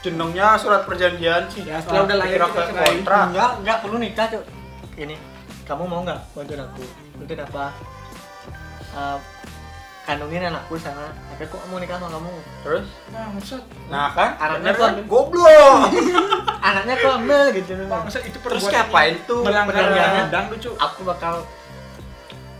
Jenengnya 0.01 0.47
surat 0.57 0.81
perjanjian 0.81 1.41
sih. 1.45 1.61
Ya, 1.61 1.77
setelah 1.77 2.09
udah 2.09 2.17
lahir 2.17 2.41
kita 2.41 2.63
kontrak. 2.73 3.25
Enggak, 3.29 3.51
enggak 3.61 3.77
perlu 3.85 3.97
nikah, 4.01 4.25
Cuk. 4.33 4.43
Ini, 4.95 5.15
kamu 5.63 5.83
mau 5.85 6.01
nggak 6.01 6.19
bantuin 6.31 6.61
aku? 6.61 6.83
Bantuin 7.19 7.41
apa? 7.41 7.65
Eh, 8.95 9.17
kandungin 10.05 10.45
anakku 10.45 10.79
sana. 10.79 11.11
Tapi 11.27 11.43
kok 11.45 11.59
mau 11.67 11.77
nikah 11.77 11.97
sama 11.97 12.07
kamu? 12.09 12.31
Terus? 12.63 12.85
nah 13.09 13.25
maksud 13.27 13.61
Nah 13.89 14.07
kan, 14.13 14.29
Anaknya 14.37 14.71
kan? 14.71 14.91
kok- 14.95 15.05
goblok. 15.05 15.91
Anaknya 16.67 16.93
aku 16.95 17.07
ambil 17.13 17.41
gitu. 17.51 17.73
maksud 17.85 18.21
itu 18.23 18.37
Terus 18.39 18.63
ngapain 18.65 19.15
tuh? 19.25 19.43
melanggar 19.43 19.83
lucu 20.47 20.71
Aku 20.73 21.03
bakal 21.03 21.43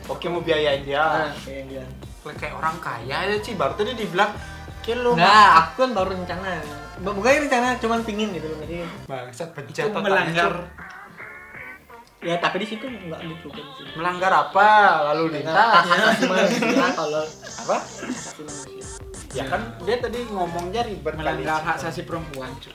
Oke 0.05 0.29
mau 0.29 0.37
biayain 0.37 0.85
dia. 0.85 1.01
nah, 1.01 1.33
kayak 1.39 1.65
dia. 1.65 1.85
Kayak 2.21 2.53
orang 2.53 2.77
kaya 2.77 3.15
aja 3.25 3.35
sih. 3.41 3.57
Baru 3.57 3.73
tadi 3.73 3.95
dibilang 3.95 4.29
kayak 4.83 5.01
lu 5.01 5.17
Nah, 5.17 5.65
aku 5.65 5.81
kan 5.81 5.91
baru 5.95 6.13
rencana. 6.13 6.61
Bukan 7.01 7.41
rencana, 7.41 7.73
cuman 7.79 8.05
pingin 8.05 8.29
gitu 8.31 8.45
loh. 8.45 8.59
Jadi, 8.61 8.85
bangsat 9.09 9.49
otaknya, 9.49 9.97
melanggar. 9.97 10.53
Ya 12.25 12.41
tapi 12.41 12.65
di 12.65 12.67
situ 12.73 12.89
nggak 12.89 13.21
gitu 13.21 13.47
kan 13.53 13.65
sih. 13.77 13.85
melanggar 13.93 14.33
apa 14.33 14.67
lalu 15.13 15.37
lintas 15.37 15.53
Hak 15.53 15.85
asasi 15.85 16.25
manusia 16.25 16.87
kalau 16.99 17.23
apa 17.61 17.75
asasi 17.85 18.41
manusia. 18.41 18.83
ya 19.37 19.43
kan 19.45 19.61
dia 19.85 19.95
tadi 20.01 20.19
ngomongnya 20.33 20.81
ribet 20.89 21.13
melanggar 21.13 21.61
kali. 21.61 21.69
hak 21.69 21.75
asasi 21.77 22.01
perempuan 22.01 22.49
cuy 22.57 22.73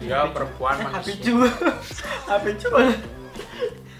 ya 0.00 0.24
perempuan 0.32 0.74
manusia 0.80 1.20
HP 1.20 1.20
cu. 1.20 1.34
HP 2.32 2.44
cu. 2.64 2.68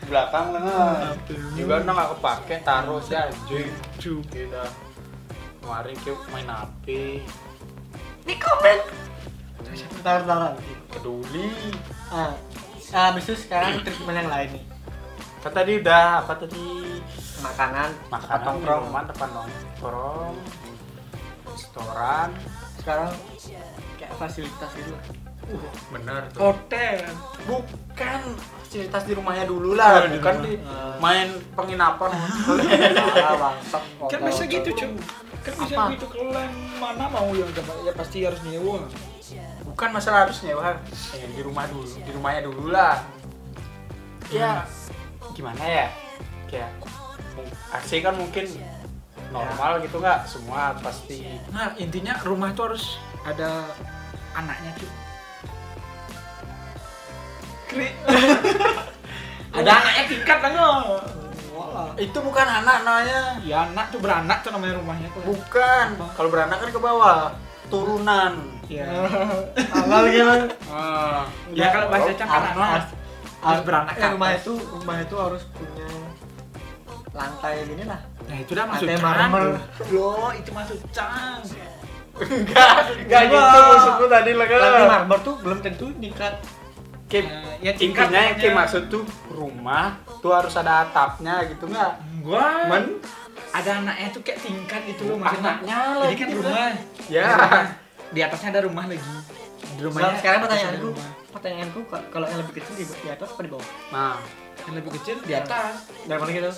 belakang 0.09 0.47
lah 0.57 1.13
juga 1.53 1.85
udah 1.85 1.93
nggak 1.93 2.11
kepake 2.17 2.57
taruh 2.65 3.01
sih 3.05 3.13
anjing 3.13 3.69
cu 4.01 4.25
kita 4.33 4.65
kemarin 5.61 5.97
kayak 6.01 6.21
main 6.33 6.49
HP 6.49 6.87
Di 8.25 8.37
komen. 8.37 8.79
Bentar, 9.97 10.21
bentar. 10.21 10.53
peduli 10.93 11.49
Ah, 12.13 12.33
ah, 12.93 13.09
habis 13.09 13.25
itu 13.25 13.37
sekarang 13.41 13.81
treatment 13.81 14.17
yang 14.21 14.29
lain 14.29 14.49
nih. 14.53 14.65
Kan 15.39 15.53
tadi 15.53 15.73
udah 15.79 16.05
apa 16.21 16.33
tadi? 16.37 16.67
Makanan, 17.39 17.91
makanan. 18.09 18.45
Nongkrong. 18.45 18.83
minuman 18.85 19.05
depan 19.07 19.29
nongkrong 19.31 20.35
restoran. 21.49 22.29
Sekarang 22.79 23.11
kayak 23.95 24.13
fasilitas 24.17 24.71
gitu. 24.75 24.95
uh 25.49 25.71
bener. 25.91 26.23
Tuh 26.35 26.41
hotel. 26.53 27.07
Bukan 27.47 28.21
fasilitas 28.61 29.03
di 29.07 29.13
rumahnya 29.15 29.45
dulu 29.47 29.73
lah. 29.75 30.05
Oh, 30.05 30.11
bukan 30.11 30.35
di 30.43 30.53
Ah. 30.61 30.99
main 31.01 31.29
penginapan. 31.55 32.11
Kan 34.11 34.21
bisa 34.25 34.43
gitu 34.45 34.69
cuy 34.73 34.91
kan 35.39 35.55
bisa 35.55 35.75
Apa? 35.79 35.85
gitu. 35.95 36.07
Kalian 36.11 36.51
mana 36.77 37.07
mau 37.09 37.31
yang 37.31 37.49
coba 37.55 37.73
ya 37.81 37.93
pasti 37.95 38.27
harus 38.27 38.43
nyewa. 38.43 38.85
Bukan 39.65 39.89
masalah 39.95 40.27
harus 40.27 40.43
nyewa. 40.43 40.77
Pengen 41.15 41.31
di 41.33 41.43
rumah 41.43 41.65
dulu 41.71 41.87
di 41.87 42.11
rumahnya 42.11 42.43
dulu 42.45 42.69
lah. 42.69 43.01
Ya 44.29 44.67
gimana 45.39 45.63
ya 45.63 45.87
kayak 46.51 46.75
AC 47.71 48.03
kan 48.03 48.19
mungkin 48.19 48.51
normal 49.31 49.79
gitu 49.87 50.03
nggak? 50.03 50.27
Semua 50.27 50.75
pasti. 50.83 51.23
Nah 51.55 51.79
intinya 51.79 52.19
rumah 52.27 52.51
tuh 52.59 52.75
harus 52.75 52.99
ada 53.23 53.71
anaknya 54.35 54.75
cuy 54.75 54.91
Kri. 57.71 57.89
ada 59.63 59.71
anaknya 59.79 60.05
tingkat 60.11 60.39
kan 60.43 60.53
itu 61.99 62.19
bukan 62.19 62.47
anak 62.47 62.83
namanya. 62.83 63.39
Ya 63.47 63.71
anak 63.71 63.95
tuh 63.95 64.03
beranak 64.03 64.43
tuh 64.43 64.51
namanya 64.51 64.83
rumahnya 64.83 65.09
tuh. 65.15 65.23
Bukan. 65.23 65.87
Kalau 66.19 66.29
beranak 66.35 66.59
kan 66.59 66.71
ke 66.75 66.81
bawah. 66.83 67.35
Turunan. 67.69 68.59
Ya 68.69 68.85
Awal 69.73 70.13
gimana? 70.13 70.45
ah. 70.69 71.25
ya 71.57 71.73
kalau 71.73 71.89
bahasa 71.89 72.13
kan 72.21 72.29
Apa? 72.29 72.53
anak 72.53 72.83
harus 73.41 73.63
beranak 73.63 73.93
Eh, 73.93 74.01
ke 74.01 74.07
rumah 74.11 74.31
itu 74.33 74.53
rumah 74.57 74.97
itu 74.99 75.15
harus 75.15 75.43
punya 75.49 75.89
lantai 77.11 77.55
gini 77.65 77.85
lah. 77.85 78.01
nah 78.25 78.37
itu 78.37 78.51
udah 78.53 78.67
masuk 78.69 78.85
Lantai 78.85 78.97
cang. 78.97 79.31
marmer. 79.31 79.43
loh 79.89 80.31
itu 80.33 80.51
masuk 80.53 80.79
cang. 80.91 81.41
Enggak 82.19 82.71
enggak 82.99 83.21
gitu 83.27 83.59
maksudku 83.65 84.05
tadi 84.07 84.31
lah 84.33 84.47
kan 84.47 84.59
Lantai 84.59 84.87
marmer 84.89 85.19
tuh 85.21 85.35
belum 85.39 85.59
tentu 85.61 85.87
tingkat. 85.95 86.35
Nah, 87.09 87.57
ya 87.59 87.73
tingkat 87.73 88.05
intinya 88.05 88.21
yang 88.21 88.37
kayak 88.37 88.45
pokoknya. 88.45 88.61
maksud 88.61 88.83
tuh 88.87 89.03
rumah 89.29 89.87
tuh 90.19 90.31
harus 90.31 90.53
ada 90.55 90.85
atapnya 90.85 91.41
gitu 91.47 91.65
nggak 91.65 91.93
gua 92.21 92.69
men? 92.69 93.01
Ada 93.49 93.81
anaknya 93.81 94.09
tuh 94.13 94.21
kayak 94.21 94.39
tingkat 94.39 94.81
gitu 94.85 95.09
loh 95.09 95.17
maksudnya 95.17 95.57
anaknya 95.57 95.79
jadi 96.05 96.15
kan 96.15 96.29
rumah. 96.29 96.69
Ya. 97.09 97.27
Di 98.09 98.21
atasnya 98.21 98.49
ada 98.53 98.61
rumah 98.63 98.85
lagi. 98.85 99.01
Di 99.73 99.81
rumahnya 99.81 100.21
sekarang 100.21 100.41
pertanyaanku, 100.45 100.89
rumah. 100.93 101.09
Pertanyaanku 101.39 101.81
ka- 101.87 102.07
kalau 102.11 102.27
yang 102.27 102.43
lebih 102.43 102.59
kecil 102.59 102.75
di, 102.75 102.85
di 102.85 103.09
atas 103.09 103.31
apa 103.31 103.41
di 103.47 103.51
bawah? 103.55 103.69
nah. 103.95 104.19
Yang 104.67 104.75
lebih 104.83 104.91
kecil 105.01 105.17
di 105.23 105.35
atas. 105.39 105.87
Dari 106.05 106.19
mana 106.19 106.33
gitu? 106.35 106.53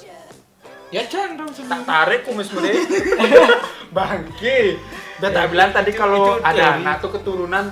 ya 0.91 1.07
cang 1.07 1.39
dong 1.39 1.55
tak 1.55 1.87
tarik 1.87 2.27
kumis 2.27 2.51
mene 2.51 2.83
bangke. 3.97 4.75
Udah 5.23 5.31
tak 5.31 5.47
bilang 5.55 5.71
tadi 5.71 5.95
kalau 5.95 6.43
ada 6.43 6.83
anak 6.83 6.99
tuh 6.99 7.15
keturunan 7.15 7.71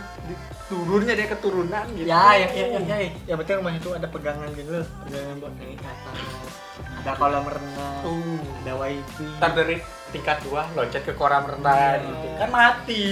turunnya 0.71 1.18
dia 1.18 1.27
keturunan 1.27 1.85
gitu. 1.99 2.07
Ya, 2.07 2.38
ya, 2.38 2.47
ya, 2.53 2.66
ya, 2.79 2.81
ya, 2.85 3.11
ya, 3.27 3.35
berarti 3.35 3.53
rumah 3.59 3.73
itu 3.75 3.90
ada 3.90 4.07
pegangan 4.07 4.49
gitu. 4.55 4.71
Loh, 4.71 4.87
pegangan 5.09 5.35
buat 5.42 5.55
naik 5.59 5.81
atas. 5.83 6.16
Ada 6.79 7.12
kolam 7.18 7.47
renang, 7.47 8.03
tuh 8.05 8.38
ada 8.62 8.73
wifi. 8.79 9.27
ntar 9.38 9.51
dari 9.55 9.77
tingkat 10.14 10.38
dua 10.47 10.62
loncat 10.79 11.03
ke 11.03 11.12
kolam 11.18 11.42
renang. 11.42 11.99
Gitu 12.05 12.27
kan 12.38 12.51
mati. 12.55 13.05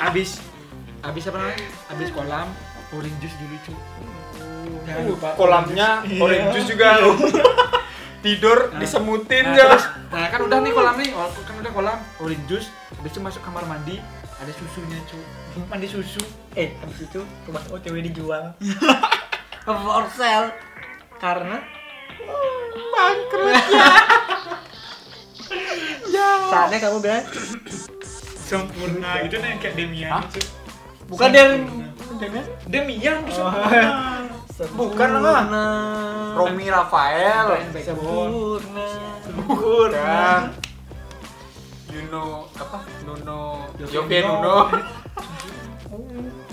Abis 0.00 0.30
abis 1.00 1.22
apa 1.28 1.36
namanya? 1.44 1.60
Abis 1.92 2.08
kolam 2.14 2.48
orange 2.92 3.18
juice 3.18 3.36
dulu 3.38 3.56
cu 3.60 3.72
jangan 4.82 5.02
Uh, 5.02 5.08
lupa. 5.08 5.28
Kolamnya 5.34 5.88
orange 6.00 6.10
juice. 6.10 6.20
orange 6.20 6.40
Iya. 6.40 6.52
juice 6.52 6.68
juga 6.68 6.88
tidur 8.24 8.58
Nah. 8.68 8.78
disemutin 8.78 9.44
Nah, 9.44 9.54
ya. 9.54 9.64
terus, 9.66 9.84
nah 10.08 10.26
kan 10.28 10.40
udah 10.42 10.58
nih 10.58 10.72
kolam 10.72 10.94
nih, 10.94 11.08
oh, 11.10 11.28
kan 11.40 11.54
udah 11.56 11.72
kolam, 11.72 11.98
orange 12.18 12.44
juice, 12.46 12.68
habis 12.92 13.10
itu 13.10 13.20
masuk 13.20 13.40
kamar 13.40 13.64
mandi, 13.64 13.96
ada 14.36 14.52
susunya 14.52 15.00
cu, 15.06 15.16
mandi 15.64 15.86
susu, 15.86 16.20
eh 16.52 16.76
habis 16.76 17.00
itu 17.00 17.20
rumah 17.46 17.64
OTW 17.70 17.96
dijual. 18.02 18.52
For 19.64 20.04
sale? 20.10 20.52
Karena 21.16 21.60
Bangkrut. 22.90 23.56
saatnya 26.50 26.78
kamu 26.78 26.96
bilang 27.00 27.24
sempurna. 28.40 29.10
Gitu 29.24 29.36
nih 29.38 29.52
kayak 29.58 29.74
Demian 29.74 30.10
Hah? 30.12 30.24
bukan 31.06 31.28
dari 31.28 31.54
dengan 32.20 32.44
Demian 32.68 33.16
tuh 33.24 33.40
Oh. 33.40 33.52
sempurna. 34.52 34.76
Bukan 34.84 35.08
lah. 35.18 35.40
Sempurna. 35.48 35.64
Romi 36.36 36.66
Rafael. 36.68 37.46
Sempurna 37.80 38.86
Bukan. 39.48 40.40
Yuno 41.90 42.46
apa? 42.54 42.78
Nuno. 43.08 43.66
Jovi 43.80 44.20
Nuno. 44.22 44.58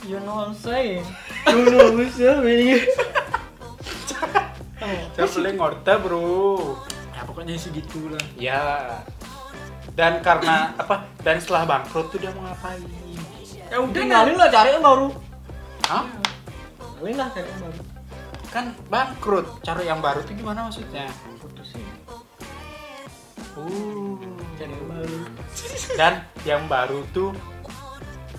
You 0.07 0.23
know 0.23 0.39
what 0.39 0.49
I'm 0.49 0.55
saying 0.55 1.03
you 1.51 1.67
know 1.67 1.91
what 1.91 1.99
I'm 1.99 2.07
saying 2.15 2.87
Saya 5.13 5.27
paling 5.27 5.57
ngerti 5.59 5.93
bro. 5.99 6.77
Ya 7.11 7.21
pokoknya 7.27 7.59
segitu 7.59 8.07
lah. 8.07 8.23
Ya. 8.39 8.61
Dan 9.97 10.21
karena 10.23 10.71
apa? 10.79 11.09
Dan 11.25 11.41
setelah 11.43 11.67
bangkrut 11.67 12.07
tuh 12.13 12.21
dia 12.21 12.31
mau 12.31 12.45
ngapain? 12.47 12.79
Ya 13.67 13.83
udah 13.83 13.91
tinggalin 13.91 14.37
lah 14.39 14.47
cari 14.47 14.77
yang 14.77 14.85
baru 14.85 15.11
Hah? 15.87 16.03
tinggalin 16.97 17.15
lah 17.15 17.27
cari 17.31 17.47
yang 17.47 17.61
baru 17.63 17.81
Kan 18.47 18.65
bangkrut. 18.91 19.47
Cari 19.63 19.83
yang 19.87 19.99
baru 20.03 20.19
tuh 20.23 20.33
gimana 20.35 20.59
maksudnya? 20.67 21.05
putusin 21.39 21.83
Uh. 23.57 24.19
cari 24.59 24.69
yang 24.69 24.87
baru 24.91 25.19
Dan 25.97 26.13
yang 26.45 26.63
baru 26.69 26.99
tuh 27.15 27.31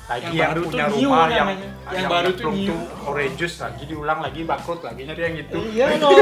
lagi 0.08 0.24
Yang 0.24 0.34
yang, 0.40 0.48
baru 0.48 0.60
punya 0.64 0.86
new 0.88 0.96
rumah 1.04 1.28
yang 1.28 1.48
namanya. 1.48 1.68
Yang 1.92 2.06
baru 2.08 2.30
tuh 2.32 2.52
tuh 2.52 2.80
orange 3.04 3.36
juice 3.36 3.56
lagi 3.60 3.82
diulang 3.84 4.18
lagi 4.24 4.40
bangkrut 4.44 4.80
lagi 4.80 5.00
nyari 5.04 5.22
yang 5.24 5.36
itu. 5.36 5.58
iya 5.68 5.84
dong 6.02 6.16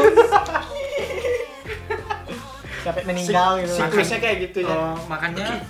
sampai 2.86 3.02
meninggal 3.02 3.50
gitu 3.62 3.74
Siklusnya 3.74 4.18
kayak 4.22 4.36
gitu 4.50 4.58
ya. 4.62 4.70
Oh, 4.70 4.96
makanya 5.10 5.66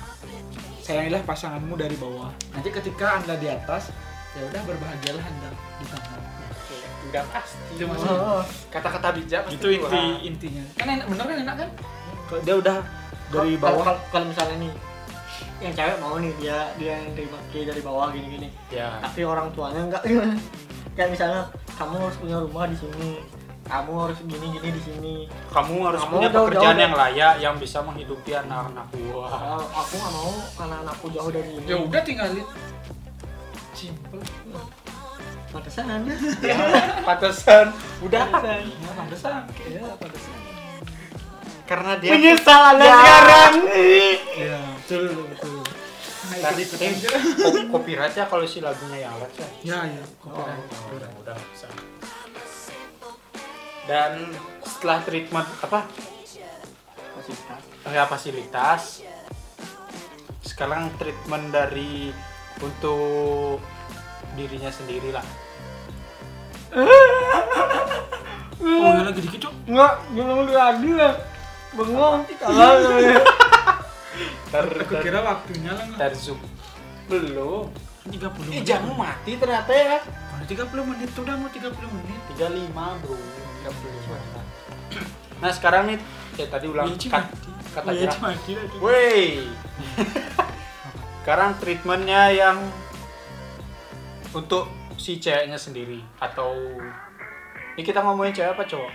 sayangilah 0.84 1.24
pasanganmu 1.24 1.74
dari 1.80 1.96
bawah. 1.96 2.30
Nanti 2.52 2.68
ketika 2.68 3.18
anda 3.18 3.34
di 3.40 3.48
atas, 3.48 3.88
ya 4.36 4.42
udah 4.46 4.62
berbahagialah 4.64 5.24
anda 5.24 5.48
di 5.76 5.84
tengah. 5.86 6.20
Udah 7.06 7.24
pasti. 7.30 7.72
Itu 7.72 7.84
maksudnya. 7.86 8.18
Oh, 8.18 8.42
Kata-kata 8.68 9.08
bijak 9.12 9.40
pasti 9.42 9.56
Itu 9.56 9.68
inti 9.70 9.80
keluar. 9.80 10.20
intinya. 10.20 10.64
Kan 10.74 10.86
enak 10.90 11.06
bener 11.06 11.24
kan 11.24 11.36
enak 11.40 11.56
kan? 11.56 11.68
Kalau 12.26 12.40
dia 12.42 12.54
udah 12.56 12.76
dari 13.28 13.54
bawah. 13.56 13.84
kalau, 14.06 14.26
misalnya 14.26 14.56
nih 14.60 14.72
yang 15.56 15.72
cewek 15.72 15.96
mau 15.98 16.16
nih 16.16 16.32
dia 16.36 16.58
dia 16.76 16.92
yang 16.94 17.16
terima 17.16 17.38
ke 17.48 17.64
dari 17.64 17.80
bawah 17.80 18.12
gini 18.12 18.28
gini 18.28 18.48
Ya. 18.68 19.00
tapi 19.00 19.24
orang 19.24 19.48
tuanya 19.50 19.80
enggak 19.82 20.02
kayak 20.96 21.10
misalnya 21.10 21.48
kamu 21.74 21.96
harus 21.98 22.16
punya 22.16 22.36
rumah 22.38 22.64
di 22.66 22.76
sini 22.76 23.10
kamu 23.64 23.92
harus 23.98 24.18
gini 24.22 24.46
gini 24.52 24.68
di 24.70 24.82
sini 24.82 25.14
Kamu 25.48 25.74
harus 25.82 25.98
Kamu 25.98 26.12
punya 26.12 26.28
jauh-jauh 26.28 26.44
pekerjaan 26.50 26.70
dari- 26.70 26.84
yang 26.84 26.94
layak 26.94 27.34
yang 27.40 27.54
bisa 27.56 27.78
menghidupi 27.80 28.30
anak-anak 28.32 28.86
gua. 28.94 29.26
Ah, 29.26 29.60
aku 29.74 29.94
nggak 29.96 30.12
mau 30.14 30.30
karena 30.54 30.76
anakku 30.82 31.06
jauh 31.10 31.30
dari 31.30 31.50
ini 31.50 31.64
Ya 31.64 31.76
udah 31.78 32.00
tinggalin. 32.00 32.46
Simple. 33.76 34.24
pantesan 35.46 35.86
anda 35.86 36.12
Ya, 36.40 36.56
pantesan. 37.08 37.66
Udah. 38.00 38.24
pantesan 38.24 38.60
Ya, 38.74 38.90
pantesan. 38.92 39.40
ya 39.62 39.84
pantesan 39.94 40.36
Karena 41.64 41.92
dia 41.96 42.10
menyesal 42.10 42.62
anda 42.66 42.84
Ya. 42.84 42.94
sekarang 42.94 43.54
Iya, 43.68 44.58
betul 44.76 45.04
betul. 45.28 45.60
Nah, 46.26 46.38
Nah, 46.42 46.50
aja. 46.58 47.08
ko- 47.38 47.66
copyright 47.70 48.10
ya 48.12 48.26
kalau 48.26 48.42
si 48.44 48.58
lagunya 48.58 48.98
yang 49.00 49.14
Alex 49.14 49.32
ya. 49.36 49.48
Ya 49.62 49.78
ya. 49.92 50.04
Oh, 50.24 50.42
udah, 50.90 51.10
udah 51.16 51.36
bisa. 51.46 51.70
Dan 53.84 54.34
setelah 54.60 54.98
treatment 55.00 55.46
apa 55.60 55.86
fasilitas 57.14 57.62
ya 57.86 58.04
fasilitas, 58.04 58.82
sekarang 60.42 60.90
treatment 60.96 61.48
dari 61.48 62.10
untuk 62.58 63.60
dirinya 64.32 64.68
sendiri 64.68 65.10
lah. 65.10 65.24
Oh, 68.56 68.88
ya 68.88 69.04
lagi 69.04 69.20
dikit, 69.20 69.38
Cuk. 69.42 69.52
enggak 69.68 69.94
jangan 70.10 70.48
lagi 70.48 70.90
lah 70.90 71.12
bengong 71.70 72.24
kalau 72.34 72.56
Dari, 74.48 74.80
Aku 74.80 74.94
kira 74.98 75.20
waktunya 75.20 75.70
lah 75.70 75.84
nggak. 75.84 75.98
dari 76.00 76.16
Zoom 76.16 76.40
belum. 77.06 77.68
30 78.06 78.16
Eh 78.16 78.30
menit. 78.48 78.64
jamu 78.64 78.96
mati 78.96 79.36
ternyata 79.36 79.70
ya. 79.70 80.00
Udah 80.32 80.46
30 80.48 80.72
menit 80.84 81.08
tuh 81.12 81.22
udah 81.22 81.36
mau 81.36 81.46
30 81.46 81.68
menit. 81.68 82.20
35 82.32 82.96
bro 82.96 83.14
35 83.66 84.46
nah 85.36 85.52
sekarang 85.52 85.84
nih 85.86 85.98
ya 86.34 86.48
tadi 86.48 86.66
ulang 86.66 86.96
kat- 86.96 87.28
kata 87.70 87.90
Jera. 87.92 88.16
sekarang 91.26 91.58
treatmentnya 91.58 92.30
yang 92.30 92.62
untuk 94.30 94.70
si 94.94 95.18
ceweknya 95.18 95.58
sendiri 95.58 95.98
atau 96.22 96.54
ini 97.74 97.82
kita 97.82 97.98
ngomongin 97.98 98.30
cewek 98.30 98.54
apa 98.54 98.62
cowok? 98.62 98.92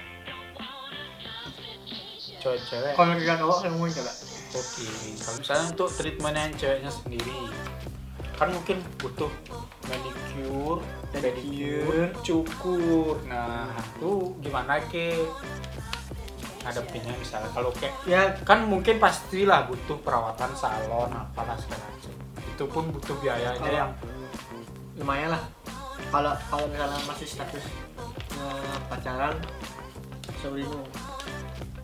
Cewek-cewek 2.40 2.96
kalau 2.96 3.20
kita 3.20 3.36
cowok 3.36 3.56
saya 3.60 3.70
ngomongin 3.76 3.94
coba 4.00 4.12
oke 4.56 4.88
kalau 5.20 5.38
misalnya 5.44 5.66
untuk 5.76 5.90
treatment 5.92 6.36
yang 6.40 6.54
ceweknya 6.56 6.92
sendiri 6.96 7.40
kan 8.40 8.48
mungkin 8.56 8.78
butuh 8.96 9.32
manicure 9.92 10.80
pedicure 11.12 12.16
cukur. 12.24 13.20
Nah 13.28 13.68
itu 13.76 14.40
gimana 14.40 14.80
ke 14.88 15.20
ngadepinnya 16.62 17.14
misalnya. 17.18 17.50
Kalau 17.50 17.70
kayak 17.74 17.94
ya 18.06 18.22
kan 18.42 18.66
mungkin 18.66 18.98
pastilah 18.98 19.66
butuh 19.66 19.98
perawatan 20.02 20.52
salon 20.54 21.10
apalah 21.10 21.58
segala 21.58 21.86
macam. 21.88 22.14
Itu 22.46 22.64
pun 22.66 22.84
butuh 22.90 23.16
biayanya 23.18 23.58
Kalau- 23.58 23.74
yang 23.74 23.92
lumayan 24.98 25.34
lah. 25.34 25.44
Kalau 26.12 26.34
kalau 26.48 26.66
misalnya 26.68 27.00
masih 27.06 27.28
status 27.28 27.64
eh, 28.36 28.78
pacaran 28.88 29.36
sobrino 30.42 30.82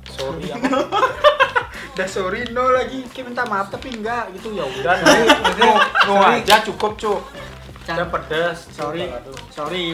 sorry 0.09 0.49
apa 0.49 0.65
udah 1.93 2.07
sorry 2.09 2.41
no 2.49 2.69
lagi. 2.69 3.05
Kayak 3.09 3.25
minta 3.29 3.43
maaf 3.45 3.69
tapi 3.69 3.93
enggak 3.93 4.33
gitu. 4.33 4.53
Ya 4.53 4.65
udah 4.65 4.95
no 4.97 5.13
no, 5.57 5.69
no 5.77 6.13
sorry. 6.21 6.41
aja 6.41 6.55
cukup 6.65 6.93
cuk. 6.97 7.21
Can- 7.85 7.97
udah 8.01 8.07
pedas 8.09 8.57
sorry. 8.73 9.07
Sorry 9.49 9.93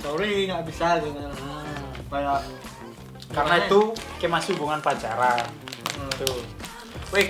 sorry 0.00 0.48
nggak 0.48 0.64
bisa 0.64 1.00
gitu. 1.00 1.20
Hmm. 1.20 1.92
kayak 2.10 2.40
karena 3.30 3.54
itu 3.62 3.80
kayak 4.18 4.32
masih 4.34 4.50
hubungan 4.58 4.80
pacaran. 4.82 5.46
Hmm. 5.96 6.10
tuh. 6.18 6.42
Wih. 7.14 7.28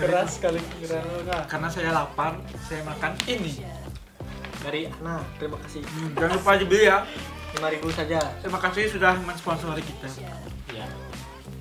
Keras 0.00 0.40
sekali 0.40 0.56
keras 0.80 1.04
Karena 1.44 1.68
saya 1.68 1.90
lapar, 1.92 2.40
saya 2.64 2.80
makan 2.88 3.12
ini. 3.28 3.60
dari 4.60 4.92
Ana 5.00 5.24
terima 5.40 5.56
kasih. 5.64 5.80
Hmm, 5.80 6.12
jangan 6.20 6.36
lupa 6.36 6.50
aja 6.52 6.64
beli 6.68 6.84
ya. 6.84 6.98
5000 7.56 7.96
saja. 7.96 8.20
Terima 8.44 8.60
kasih 8.60 8.84
sudah 8.92 9.16
mensponsori 9.24 9.82
kita. 9.82 10.06
ya 10.70 10.86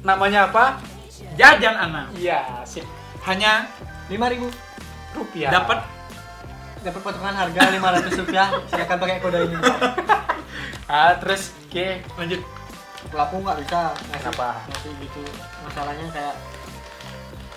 namanya 0.04 0.48
apa? 0.52 0.80
Jajan 1.36 1.76
Ana. 1.76 2.12
iya 2.16 2.64
sip. 2.68 2.84
Hanya 3.24 3.68
5000 4.12 4.52
rupiah. 5.16 5.52
Dapat. 5.52 5.80
Dapat 6.80 7.02
potongan 7.04 7.36
harga 7.36 7.62
500 7.72 8.20
rupiah. 8.24 8.48
Silakan 8.72 8.98
pakai 9.00 9.20
kode 9.20 9.40
ini 9.48 9.56
ah 10.90 11.14
terus 11.22 11.54
ke 11.70 12.02
lanjut. 12.18 12.42
kalau 13.14 13.24
aku 13.30 13.36
nggak 13.46 13.58
bisa? 13.64 13.80
Ngasih 13.96 14.20
Kenapa? 14.20 14.50
ngasih 14.68 14.92
gitu 15.00 15.22
masalahnya 15.64 16.06
kayak 16.12 16.36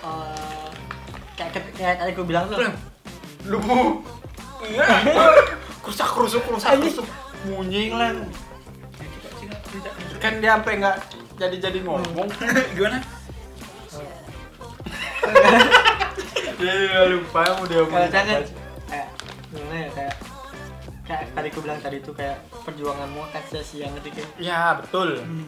eh, 0.05 0.69
kayak 1.35 1.51
kayak 1.75 1.95
tadi 1.99 2.11
aku 2.13 2.23
bilang 2.23 2.45
tuh. 2.47 2.61
Lu 3.49 3.59
krusak 5.83 6.09
krusuk 6.15 6.41
krusak 6.47 6.79
krusuk 6.79 7.07
munying 7.43 7.91
lah 7.91 8.15
kan 10.23 10.39
dia 10.39 10.55
sampai 10.55 10.79
nggak 10.79 10.97
jadi 11.35 11.55
jadi 11.59 11.79
ngomong. 11.83 12.29
Gimana? 12.77 13.03
ya 16.63 17.03
lupa 17.11 17.41
mau 17.59 17.67
dia 17.67 17.83
kayak 17.83 18.09
jangan. 18.13 18.41
Kayak 18.87 19.07
gimana 19.51 19.75
ya 19.75 19.89
kayak 19.91 20.15
kayak 21.03 21.35
tadi 21.35 21.47
aku 21.51 21.59
bilang 21.59 21.79
tadi 21.83 21.97
tuh 21.99 22.15
kayak 22.15 22.39
perjuanganmu 22.63 23.19
akan 23.27 23.43
sia-sia 23.51 23.91
ngerti 23.91 24.09
kan 24.15 24.27
ya 24.39 24.59
betul. 24.79 25.19
Hmm. 25.19 25.47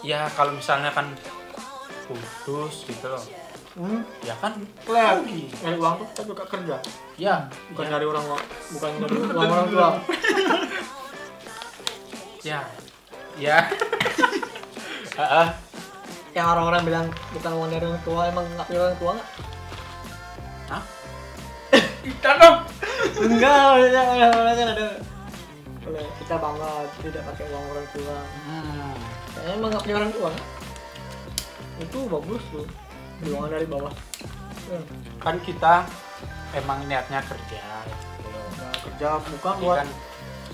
ya 0.00 0.24
kalau 0.32 0.56
misalnya 0.56 0.88
kan 0.94 1.12
putus 2.08 2.88
gitu 2.88 3.06
loh. 3.12 3.24
Hmm. 3.78 4.02
ya 4.26 4.34
kan? 4.42 4.58
Lah, 4.90 5.22
rugi. 5.22 5.46
nyari 5.62 5.76
uang 5.78 5.94
tuh 6.02 6.06
kan 6.10 6.24
juga 6.26 6.44
kerja. 6.50 6.76
Ya. 7.14 7.46
Bukan 7.70 7.86
ya, 7.86 7.90
dari 7.94 8.06
orang 8.10 8.24
bukan 8.74 8.90
dari 9.06 9.14
uang 9.14 9.38
orang 9.38 9.68
tua. 9.70 9.88
Ya. 12.46 12.64
Ya. 13.36 13.66
Heeh. 15.18 15.48
yang 16.32 16.54
orang-orang 16.54 16.86
bilang 16.86 17.06
bukan 17.34 17.50
uang 17.58 17.68
dari 17.74 17.82
orang 17.82 18.04
tua 18.06 18.30
emang 18.30 18.46
nggak 18.54 18.66
punya 18.70 18.80
orang 18.86 18.98
tua 19.02 19.12
nggak 19.18 19.28
Kita 22.04 22.30
dong. 22.38 22.58
enggak 23.18 23.58
ada 23.88 24.00
ada 24.14 24.52
kan 24.54 24.68
ada 24.74 24.86
boleh 25.82 26.04
kita 26.20 26.34
bangga 26.36 26.72
tidak 27.00 27.22
pakai 27.32 27.44
uang 27.48 27.64
orang 27.72 27.86
tua 27.96 28.18
Hmm. 28.44 28.94
Kayaknya 29.32 29.52
emang 29.56 29.68
nggak 29.72 29.82
punya 29.86 29.96
orang 29.96 30.12
tua 30.12 30.28
kan? 30.34 30.44
itu 31.78 31.98
bagus 32.10 32.42
tuh 32.50 32.66
jualan 33.22 33.50
dari 33.50 33.66
bawah 33.70 33.94
ya. 34.66 34.80
kan 35.22 35.38
kita 35.46 35.86
emang 36.58 36.82
niatnya 36.90 37.22
kerja 37.22 37.62
nah, 38.58 38.74
kerja 38.82 39.06
bukan 39.22 39.54
buat 39.62 39.78
kan 39.86 39.88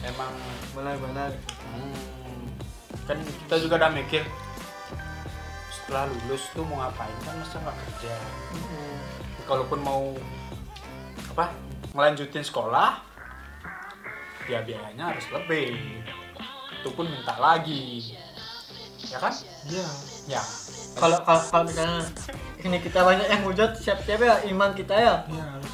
emang 0.04 0.32
benar-benar 0.76 1.32
hmm, 1.72 2.44
kan 3.08 3.16
kita 3.24 3.56
juga 3.64 3.74
udah 3.84 3.90
mikir 3.96 4.22
setelah 5.72 6.08
lulus 6.12 6.44
tuh 6.52 6.64
mau 6.68 6.84
ngapain 6.84 7.16
kan 7.24 7.34
masa 7.40 7.56
nggak 7.60 7.76
kerja 7.88 8.12
Mm-mm. 8.52 8.94
kalaupun 9.48 9.80
mau 9.80 10.12
apa 11.34 11.50
ngelanjutin 11.90 12.40
sekolah 12.40 13.02
ya 14.44 14.62
biayanya 14.62 15.10
harus 15.10 15.26
lebih 15.30 15.74
itu 16.72 16.88
pun 16.90 17.04
minta 17.04 17.34
lagi 17.36 18.14
ya 19.02 19.18
kan 19.18 19.34
Iya. 19.64 19.88
ya 20.28 20.42
kalau 20.94 21.18
kalau 21.20 21.42
kalau 21.42 21.64
misalnya 21.64 22.06
ini 22.60 22.78
kita 22.78 23.00
banyak 23.00 23.26
yang 23.26 23.42
hujat 23.42 23.74
siap-siap 23.74 24.20
ya 24.20 24.34
iman 24.46 24.70
kita 24.72 24.94
ya 24.94 25.14
Iya 25.26 25.44
harus. 25.48 25.72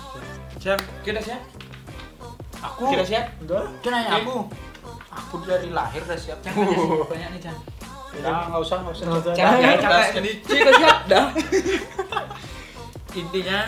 Siap. 0.57 0.81
Kita 1.03 1.21
siap. 1.21 1.43
aku 2.59 2.83
Kita 2.89 3.05
siap. 3.05 3.27
udah 3.43 3.65
Jangan 3.81 4.01
nanya 4.01 4.11
aku 4.19 4.35
aku 5.11 5.35
dari 5.43 5.69
lahir 5.71 6.01
udah 6.01 6.17
siap 6.17 6.39
banyak 6.41 7.29
nih 7.33 7.43
Cang. 7.43 7.59
ya 8.17 8.33
nggak 8.49 8.61
usah 8.61 8.77
nggak 8.81 8.93
usah 8.93 9.05
Nggak 9.05 9.21
usah. 9.21 9.33
Cang, 9.35 9.55
Cang. 9.77 9.93
ya. 9.93 10.01
Ini 10.15 10.31
kita 10.41 10.71
siap 10.75 10.99
dah. 11.07 11.27
Intinya 13.21 13.59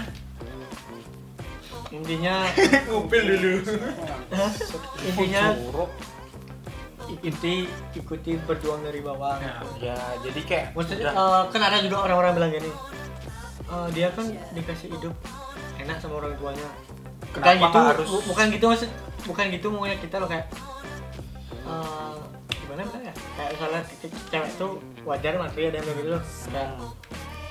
intinya 1.92 2.48
ngupil 2.88 3.22
dulu. 3.22 3.52
intinya 5.04 5.42
inti 7.20 7.68
ikuti 7.92 8.40
berjuang 8.40 8.80
dari 8.80 9.00
bawah 9.00 9.36
Ya. 9.38 9.60
ya 9.78 9.96
jadi 10.22 10.40
kayak 10.42 10.66
maksudnya 10.72 11.12
eh, 11.12 11.42
kan 11.46 11.60
ada 11.60 11.78
juga 11.78 12.00
orang-orang 12.00 12.32
bilang 12.34 12.52
gini 12.52 12.70
eh, 13.62 13.88
dia 13.92 14.08
kan 14.10 14.24
dikasih 14.50 14.88
hidup 14.90 15.12
enak 15.76 15.98
sama 15.98 16.16
orang 16.16 16.32
tuanya 16.34 16.68
bukan 17.30 17.54
gitu 17.58 17.78
harus- 17.84 18.08
bu- 18.08 18.24
bukan 18.26 18.46
gitu 18.48 18.64
maksud 18.66 18.90
bukan 19.22 19.44
gitu 19.50 19.66
maunya 19.68 19.96
kita 19.98 20.16
loh 20.16 20.26
kayak 20.26 20.46
eh, 21.62 22.14
gimana 22.56 22.80
bilang 22.82 23.02
ya 23.02 23.14
kayak 23.36 23.50
misalnya 23.52 23.80
cewek 24.30 24.50
tuh 24.56 24.70
wajar 25.04 25.36
materi 25.36 25.68
ada 25.68 25.76
yang 25.76 25.86
bilang 25.86 25.98
gitu 25.98 26.10
loh 26.10 26.22
kayak 26.48 26.68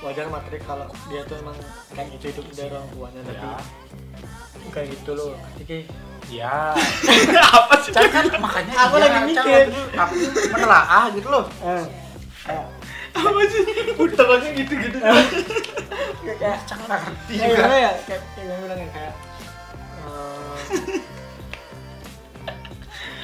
wajar 0.02 0.26
materi 0.26 0.58
kalau 0.66 0.86
dia 1.06 1.22
tuh 1.24 1.38
emang 1.38 1.54
kayak 1.94 2.10
gitu 2.18 2.24
hidup 2.34 2.46
dari 2.54 2.70
orang 2.74 2.88
tuanya 2.90 3.20
tapi 3.22 3.46
ya 3.46 3.58
bukan 4.62 4.82
gitu 4.88 5.10
loh. 5.12 5.34
Ketika 5.58 5.76
ya. 6.30 6.72
Apa 7.58 7.74
sih? 7.82 7.90
Kan 7.92 8.24
makanya 8.38 8.74
Aku 8.88 8.94
iya, 8.96 9.04
lagi 9.04 9.32
Cang, 9.36 9.46
mikir. 9.46 9.66
aku 9.98 10.14
menelaah 10.54 11.04
gitu 11.12 11.28
loh. 11.28 11.44
Eh, 11.60 11.84
kayak 12.46 12.66
Apa 13.12 13.40
sih? 13.50 13.62
Udah 13.98 14.26
lagi 14.38 14.48
gitu-gitu. 14.56 14.98
kayak 15.02 16.36
kayak 16.40 16.58
Cang 16.64 16.80
nggak 16.86 17.00
ngerti 17.04 17.34
kayak 17.36 17.50
juga. 17.52 17.76
ya? 17.76 17.92
Kayak 18.06 18.22
kayak 18.32 18.56
bilang 18.62 18.78
ya 18.80 18.88
kayak 18.94 19.14
eh, 20.02 20.56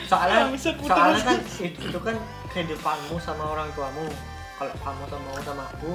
soalnya 0.09 0.41
soalnya 0.61 1.21
kan 1.21 1.37
itu, 1.41 1.81
itu 1.85 1.99
kan 2.01 2.17
kehidupanmu 2.53 3.17
sama 3.23 3.45
orang 3.57 3.69
tuamu. 3.73 4.05
Kalau 4.59 4.75
kamu 4.83 5.05
sama 5.07 5.29
sama 5.47 5.65
aku 5.71 5.93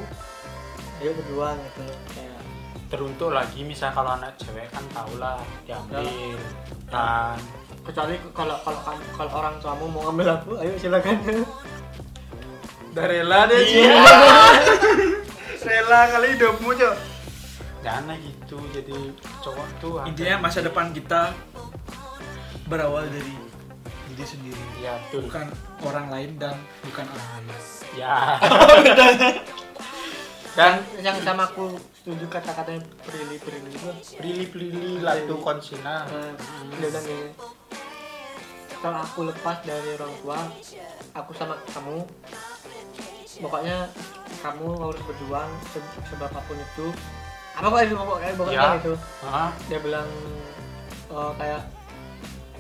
ayo 1.04 1.12
berjuang 1.14 1.60
gitu. 1.60 1.84
Kayak 2.10 2.40
teruntuk 2.88 3.30
lagi 3.30 3.60
misal 3.62 3.92
kalau 3.92 4.16
anak 4.16 4.40
cewek 4.40 4.72
kan 4.72 4.84
tau 4.90 5.12
lah 5.20 5.38
diambil 5.64 6.40
kan. 6.88 7.36
Kecuali 7.84 8.16
kalau 8.32 8.56
kalau 8.64 8.80
kamu 8.80 9.04
kalau 9.12 9.32
orang 9.36 9.56
tuamu 9.60 9.86
mau 9.88 10.02
ngambil 10.08 10.40
aku 10.40 10.52
ayo 10.58 10.74
silakan. 10.80 11.20
Udah 12.94 13.06
rela 13.06 13.40
deh 13.46 13.60
Iya. 13.60 14.00
rela 15.68 16.00
kali 16.08 16.28
hidupmu 16.34 16.70
cok. 16.72 16.96
Jangan 17.84 18.04
lah 18.08 18.18
gitu 18.18 18.56
jadi 18.72 18.96
cowok 19.44 19.68
tuh 19.78 20.00
Intinya 20.08 20.40
masa 20.40 20.64
depan 20.64 20.96
kita 20.96 21.36
berawal 22.64 23.04
dari 23.12 23.36
diri 24.08 24.24
sendiri. 24.24 24.64
ya 24.80 24.96
betul. 25.04 25.28
Bukan 25.28 25.52
orang 25.84 26.08
lain 26.08 26.32
dan 26.40 26.56
bukan 26.86 27.04
orang 27.04 27.44
lain. 27.44 27.60
ya 27.94 28.16
dan 30.54 30.74
yang 31.00 31.18
sama 31.20 31.48
aku 31.48 31.66
setuju 31.96 32.30
kata-katanya 32.30 32.86
Prilly 33.02 33.38
Prilly 33.38 33.72
itu 33.72 33.90
pilih 34.16 34.48
pilih 34.50 34.94
latu 35.02 35.36
konsina. 35.40 36.06
Nah, 36.06 36.30
dia 36.72 36.88
bilang 36.88 37.04
gini 37.04 37.28
kalau 38.78 39.00
aku 39.00 39.20
lepas 39.26 39.58
dari 39.64 39.96
orang 39.96 40.14
tua 40.20 40.40
aku 41.12 41.32
sama 41.32 41.56
kamu 41.68 42.04
pokoknya 43.40 43.88
kamu 44.40 44.68
harus 44.78 45.02
berjuang 45.04 45.50
se- 45.68 45.82
seberapapun 46.06 46.54
itu. 46.56 46.88
Apa 47.54 47.66
kok 47.66 47.82
itu 47.82 47.96
pokoknya 47.96 48.32
pokoknya 48.36 48.60
Ya. 48.60 48.78
itu. 48.78 48.94
Hah? 49.24 49.50
dia 49.66 49.80
bilang 49.80 50.10
eh, 51.08 51.32
kayak 51.34 51.62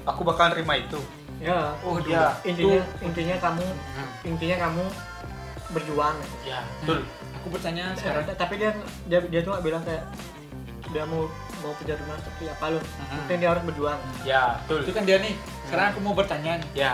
aku 0.04 0.22
bakal 0.24 0.50
terima 0.50 0.74
itu. 0.78 0.98
Ya. 1.38 1.78
Oh 1.84 2.00
dia 2.00 2.34
intinya 2.42 2.82
intinya 3.02 3.36
kamu 3.38 3.66
Hmm, 3.68 4.10
intinya 4.26 4.58
kamu 4.64 4.84
berjuang. 5.70 6.18
Ya 6.42 6.64
betul 6.82 7.06
Aku 7.44 7.48
bertanya 7.50 7.92
sekarang 7.94 8.24
sekarang. 8.24 8.40
tapi 8.40 8.54
dia 8.56 8.72
dia 9.06 9.20
dia 9.22 9.42
tuh 9.42 9.52
bilang 9.60 9.84
kayak 9.84 10.08
dia 10.90 11.04
mau 11.04 11.28
mau 11.60 11.74
kerja 11.76 11.96
rumah 11.96 12.16
seperti 12.18 12.46
apa 12.50 12.66
loh 12.70 12.80
Hmm. 12.80 13.20
penting 13.22 13.38
dia 13.38 13.50
harus 13.50 13.64
berjuang 13.64 14.00
ya 14.24 14.44
betul 14.62 14.80
Itu 14.82 14.92
kan 14.92 15.04
dia 15.04 15.18
nih. 15.18 15.34
Sekarang 15.66 15.86
aku 15.90 16.00
mau 16.00 16.14
bertanya 16.14 16.52
nih. 16.58 16.70
ya 16.74 16.94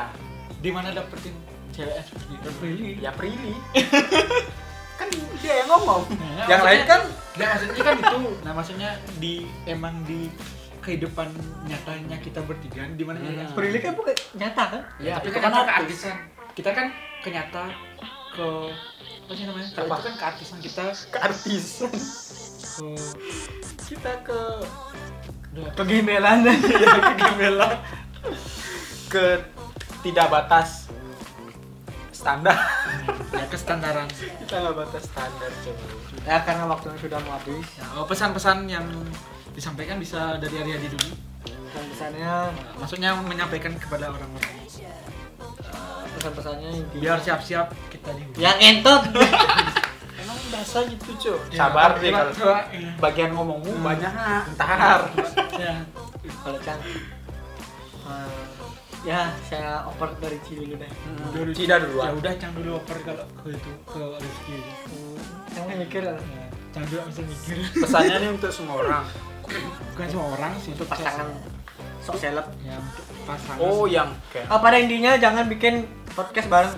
Di 0.57 0.69
mana 0.69 0.89
dapetin 0.89 1.35
cewek 1.71 2.01
seperti 2.03 2.33
itu? 2.33 2.49
Really? 2.59 2.91
ya 2.97 3.11
pilih 3.11 3.57
kan 4.99 5.07
dia 5.37 5.53
yang 5.55 5.69
ngomong 5.69 6.01
Nah, 6.11 6.43
yang 6.45 6.59
lain 6.59 6.81
maksudnya- 6.81 6.87
kan 6.87 7.01
Nah, 7.31 7.47
maksudnya 7.47 7.79
kan 7.79 7.95
itu. 7.95 8.17
Nah, 8.41 8.51
maksudnya 8.51 8.89
di 9.15 9.33
emang 9.65 9.95
di 10.03 10.27
kehidupan 10.79 11.27
nyatanya 11.65 12.17
kita 12.17 12.41
bertiga 12.41 12.83
di 12.89 13.03
mana 13.03 13.17
Hmm. 13.17 13.31
nyata 13.37 13.53
Prilly 13.53 13.79
kan 13.79 13.93
bukan 13.93 14.15
nyata 14.33 14.63
kan 14.67 14.81
Ya, 14.97 15.15
tapi 15.15 15.27
itu 15.27 15.37
kan 15.37 15.51
kan 15.53 15.65
keartisan. 15.65 16.15
Kita 16.51 16.69
kan 16.73 16.87
kenyata 17.19 17.63
ke 18.29 18.47
apa 19.29 19.37
sih 19.37 19.45
namanya? 19.45 19.69
Kalau 19.69 19.85
Apa? 19.85 19.95
itu 19.95 20.05
kan 20.09 20.15
keartisan 20.17 20.57
kita 20.57 20.83
ke 20.89 21.17
artis 21.21 21.65
ke 21.77 22.87
kita 23.85 24.13
ke 24.25 24.39
kegembelan 25.77 26.49
kegembelan. 27.13 27.77
ke 29.13 29.25
tidak 30.01 30.27
batas 30.29 30.89
standar 32.09 32.57
ya 33.31 33.45
kestandaran. 33.47 34.09
kita 34.09 34.55
nggak 34.59 34.75
batas 34.75 35.03
standar 35.05 35.49
coba 35.61 35.85
ya 36.25 36.37
karena 36.41 36.63
waktunya 36.65 36.97
sudah 36.97 37.19
mau 37.21 37.37
habis 37.37 37.65
Ya, 37.77 37.85
oh, 37.95 38.05
pesan-pesan 38.05 38.65
yang 38.65 38.85
disampaikan 39.53 39.97
bisa 39.97 40.37
dari 40.37 40.57
Ariadi 40.57 40.89
dulu. 40.89 41.09
dan 41.69 41.85
pesannya 41.87 42.33
Maksudnya 42.77 43.13
menyampaikan 43.19 43.77
kepada 43.77 44.09
orang-orang. 44.09 44.57
Pesan-pesannya 46.19 46.69
Biar 46.93 47.17
siap-siap 47.17 47.71
kita 47.89 48.09
di 48.13 48.23
yang 48.37 48.57
entot 48.57 49.07
emang 50.19 50.37
biasa 50.49 50.77
gitu 50.85 51.09
cuy 51.17 51.39
Ya, 51.49 51.57
sabar 51.61 51.95
deh 51.95 52.11
kalau 52.11 52.33
iya. 52.69 52.91
bagian 52.97 53.31
ngomongmu 53.31 53.71
Hmm. 53.71 53.85
banyak. 53.85 54.11
Ntar. 54.53 54.99
Ya. 55.57 55.75
kalau 56.39 56.59
can 56.61 56.79
eh, 56.79 58.45
ya 59.01 59.19
saya 59.41 59.83
oper 59.85 60.11
dari 60.17 60.39
Cili 60.41 60.67
dulu 60.67 60.75
deh. 60.77 60.91
Dulu, 61.31 61.51
tidak 61.51 61.77
Ya 61.77 61.83
duluan 61.85 62.11
udah 62.15 62.33
Cang 62.35 62.51
dulu 62.53 62.69
oper 62.77 62.97
kalau 63.01 63.25
ke 63.37 63.47
itu 63.49 63.71
ke 63.85 64.01
Rizky. 64.17 64.53
Aja. 64.53 64.73
Hmm, 64.85 65.17
yang 65.65 65.79
mikir 65.79 66.03
Ya, 66.05 66.15
Cang 66.69 66.83
dulu 66.85 66.99
bisa 67.07 67.21
mikir. 67.23 67.55
pesannya 67.77 68.15
nih 68.17 68.29
untuk 68.29 68.51
semua 68.51 68.75
orang. 68.77 69.03
Bukan 69.89 70.07
semua 70.07 70.27
orang 70.31 70.51
sih 70.59 70.71
untuk 70.71 70.85
pasangan 70.85 71.27
sok 72.01 72.15
seleb. 72.17 72.47
Ya 72.61 72.75
untuk 72.77 73.05
pasangan. 73.29 73.61
oh 73.61 73.85
yang 73.85 74.09
kayak 74.29 74.45
Ah, 74.47 74.57
pada 74.57 74.77
intinya 74.77 75.13
jangan 75.15 75.45
bikin 75.45 75.85
podcast 76.09 76.47
bareng 76.47 76.73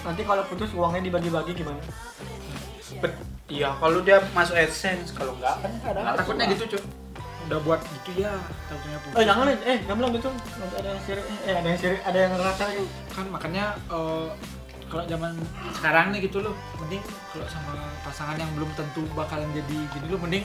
nanti 0.00 0.22
kalau 0.22 0.42
putus 0.44 0.70
uangnya 0.70 1.00
dibagi-bagi 1.02 1.52
gimana 1.54 1.80
bet 2.98 3.12
iya 3.46 3.72
kalau 3.74 4.00
dia 4.00 4.20
masuk 4.30 4.54
adsense 4.54 5.10
kalau 5.10 5.32
enggak 5.34 5.56
kan 5.58 5.72
ada 5.82 5.98
Nah, 6.02 6.14
takutnya 6.14 6.44
gitu 6.48 6.64
cuy. 6.70 6.82
Udah 7.46 7.58
buat 7.60 7.80
gitu 7.82 8.22
ya 8.22 8.30
takutnya 8.64 8.98
putus. 9.00 9.16
eh 9.16 9.24
jangan 9.24 9.44
eh 9.50 9.78
jangan 9.82 9.96
bilang 9.96 10.12
gitu 10.14 10.28
nanti 10.30 10.74
ada 10.76 10.88
yang 10.88 11.00
sirik 11.02 11.24
eh 11.26 11.52
ada 11.52 11.66
yang 11.66 11.78
sirik 11.78 12.00
ada 12.00 12.18
yang 12.20 12.32
ngerasa 12.32 12.62
kan 13.10 13.26
makanya 13.26 13.64
eh, 13.88 14.28
kalau 14.86 15.04
zaman 15.06 15.32
sekarang 15.72 16.06
nih 16.10 16.20
gitu 16.26 16.38
loh 16.40 16.54
mending 16.78 17.02
kalau 17.30 17.46
sama 17.46 17.74
pasangan 18.00 18.36
yang 18.36 18.50
belum 18.54 18.70
tentu 18.74 19.02
bakalan 19.12 19.46
jadi 19.50 19.76
gini 19.88 20.06
loh 20.08 20.20
mending 20.20 20.44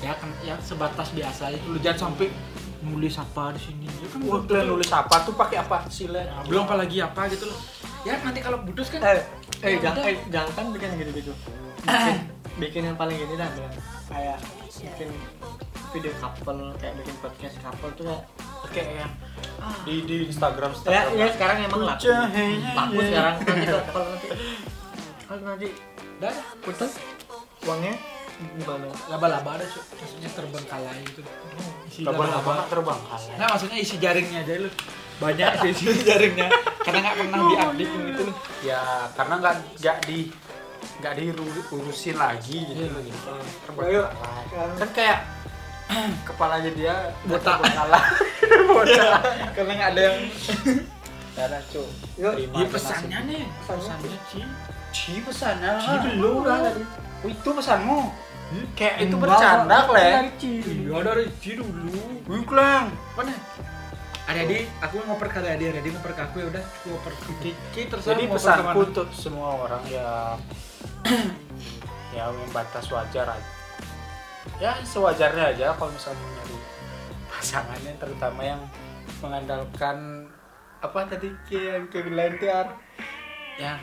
ya 0.00 0.12
kan 0.16 0.30
ya 0.40 0.56
sebatas 0.58 1.12
biasa 1.12 1.52
itu 1.52 1.66
lo 1.66 1.78
jangan 1.78 2.08
sampai 2.08 2.32
nulis 2.80 3.14
apa 3.20 3.52
di 3.52 3.60
sini. 3.60 3.86
Ya 3.86 4.08
kan 4.08 4.18
Wah, 4.24 4.40
belum 4.40 4.42
kalian 4.48 4.66
nulis 4.72 4.90
apa 4.90 5.16
tuh 5.24 5.34
pakai 5.36 5.56
apa 5.60 5.76
sila 5.92 6.20
Ya, 6.20 6.34
belum 6.48 6.64
apalagi 6.64 6.96
apa 7.04 7.28
gitu 7.28 7.44
loh. 7.48 7.58
Ya 8.04 8.16
nanti 8.24 8.40
kalau 8.40 8.58
putus 8.64 8.88
kan 8.88 9.00
eh 9.04 9.20
eh 9.60 9.76
Ya 9.76 9.90
jangan 9.90 10.00
eh, 10.08 10.16
jangan 10.32 10.50
kan 10.56 10.64
bikin 10.72 10.88
gitu 11.04 11.10
gitu 11.20 11.32
bikin, 11.84 12.16
bikin 12.56 12.82
yang 12.92 12.96
paling 12.96 13.16
gini 13.16 13.34
dah 13.36 13.48
bilang. 13.52 13.74
Kayak 14.08 14.38
bikin 14.80 15.08
video 15.90 16.12
couple 16.22 16.60
kayak 16.78 16.94
bikin 17.02 17.14
podcast 17.20 17.56
couple 17.60 17.92
tuh 17.98 18.06
kayak 18.08 18.24
Kayak 18.70 18.92
yang 19.04 19.12
di 19.84 19.94
di 20.06 20.16
Instagram 20.30 20.70
ya, 20.72 20.76
Instagram. 20.78 21.10
ya 21.18 21.26
sekarang 21.36 21.56
emang 21.68 21.80
laku. 21.84 22.08
Laku 22.08 22.98
sekarang 23.04 23.34
nanti 23.44 23.66
kalau 23.68 24.06
nanti 24.08 24.28
kalau 25.28 25.42
nanti 25.44 25.68
dah. 26.20 26.34
Putus. 26.64 26.92
Uangnya 27.60 27.92
gimana 28.40 28.86
laba-laba 29.06 29.50
ada 29.54 29.66
maksudnya 29.68 30.30
terbengkalai 30.30 31.00
gitu 31.04 31.20
isi 31.86 32.00
Laba-laba 32.02 32.50
nggak 32.56 32.68
terbang 32.68 33.00
kalah. 33.04 33.34
nah 33.36 33.46
maksudnya 33.48 33.78
isi 33.78 33.96
jaringnya 33.96 34.40
aja 34.40 34.54
lu 34.58 34.70
banyak 35.16 35.50
sih 35.60 35.70
isi 35.74 36.02
jaringnya 36.02 36.48
karena 36.80 36.98
nggak 37.02 37.16
pernah 37.18 37.38
diupdate 37.46 37.92
gitu 38.06 38.22
lu 38.24 38.32
Ya 38.60 38.80
karena 39.12 39.34
nggak 39.36 39.54
nggak 39.76 39.96
di 40.04 40.18
nggak 41.00 41.12
diurusin 41.14 42.16
lagi 42.16 42.56
gitu 42.66 42.76
Iya. 42.78 42.92
loh 42.92 43.02
gitu. 43.02 43.30
Terbengkalai. 43.62 44.44
Kan 44.76 44.90
kayak 44.92 45.18
kepalanya 46.28 46.70
dia 46.70 46.94
Botak. 47.24 47.56
kalah. 47.60 48.04
karena 49.52 49.72
nggak 49.74 49.90
ada 49.90 50.02
yang 50.02 50.18
Ada 51.32 51.58
cu. 51.66 51.82
Iya 52.16 52.30
aja 52.52 52.64
pesannya 52.66 53.18
nih 53.24 53.42
Pesannya. 53.64 54.16
Ci 54.28 54.40
Ci 54.90 55.12
pesannya. 55.20 55.72
Ci 55.78 55.92
belum 56.16 56.32
udah 56.40 56.52
lah 56.54 56.70
tadi 56.70 56.82
Oh, 57.20 57.28
itu 57.28 57.48
pesanmu. 57.50 57.98
Kayak 58.74 58.94
itu 58.98 59.14
Enggak, 59.14 59.22
bercanda, 59.30 59.76
Kleng. 59.86 60.24
iya 60.42 60.96
dari 61.00 61.24
Ci 61.38 61.50
dulu 61.54 62.02
Wih, 62.26 62.42
Kleng. 62.42 62.86
mana 63.14 63.32
ada 64.26 64.42
di 64.46 64.62
aku 64.78 65.02
ngoper 65.06 65.26
ke 65.26 65.38
ada 65.42 65.50
ada 65.54 65.82
di 65.82 65.90
ngoper 65.90 66.12
ke 66.14 66.22
aku 66.22 66.36
ya 66.38 66.46
udah 66.50 66.62
aku 66.62 66.86
ngoper 66.88 67.12
ke 67.14 67.32
Kiki 67.42 67.82
terserah 67.90 68.14
Jadi 68.14 68.22
mau 68.26 68.34
pesanku 68.38 68.78
untuk 68.84 69.08
semua 69.10 69.48
orang 69.58 69.82
yang 69.86 70.38
ya 72.10 72.26
membatas 72.30 72.86
wajar 72.90 73.26
aja. 73.26 73.50
Ya 74.58 74.72
sewajarnya 74.82 75.44
aja 75.50 75.66
kalau 75.74 75.90
misalnya 75.90 76.18
mau 76.20 76.30
nyari 76.32 76.56
pasangannya 77.26 77.92
terutama 77.98 78.40
yang 78.44 78.60
mengandalkan 79.18 79.96
apa 80.78 80.98
tadi 81.06 81.28
yang 81.50 81.86
ke 81.90 81.98
Ar? 82.46 82.68
yang 83.58 83.78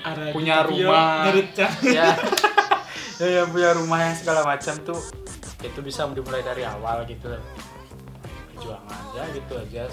Ada 0.00 0.30
punya 0.30 0.62
rumah. 0.62 1.26
ngerecah. 1.26 1.70
ya 1.82 2.14
ya 3.16 3.42
yang 3.42 3.48
punya 3.48 3.72
rumah 3.72 4.00
yang 4.02 4.16
segala 4.16 4.44
macam 4.44 4.76
tuh 4.84 5.00
itu 5.58 5.80
bisa 5.80 6.04
dimulai 6.06 6.44
dari 6.44 6.62
awal 6.62 7.02
gitu 7.08 7.32
loh 7.32 7.40
perjuangan 8.52 9.00
aja 9.12 9.22
gitu 9.32 9.52
aja 9.56 9.84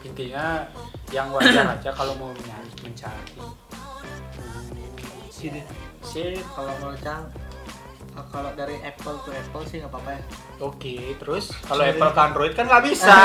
intinya 0.00 0.44
yang 1.10 1.28
wajar 1.34 1.66
aja 1.74 1.90
kalau 1.90 2.14
mau 2.16 2.30
mencari 2.30 2.70
mencari 2.80 3.34
Sini. 5.30 5.64
sip 6.04 6.44
kalau 6.52 6.70
mau 6.78 6.92
cang 6.96 7.26
kalau 8.28 8.52
dari 8.52 8.76
Apple 8.84 9.16
to 9.24 9.32
Apple 9.32 9.64
sih 9.64 9.80
nggak 9.80 9.88
apa-apa 9.88 10.10
ya 10.12 10.22
oke 10.60 10.94
terus 11.16 11.50
kalau 11.64 11.82
Apple 11.82 12.12
ke 12.12 12.20
Android 12.20 12.52
kan 12.52 12.68
nggak 12.68 12.84
bisa 12.84 13.16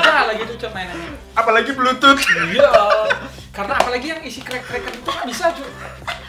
Udah 0.00 0.24
lagi 0.26 0.42
tuh 0.48 0.56
cok 0.56 0.72
mainannya. 0.72 1.10
apalagi 1.36 1.70
Bluetooth 1.76 2.20
Iya. 2.50 2.72
Karena 3.50 3.76
apalagi 3.76 4.06
yang 4.08 4.22
isi 4.22 4.40
crack-crackan 4.40 4.94
itu 4.94 5.04
nggak 5.04 5.26
bisa 5.26 5.44
cuy. 5.52 5.68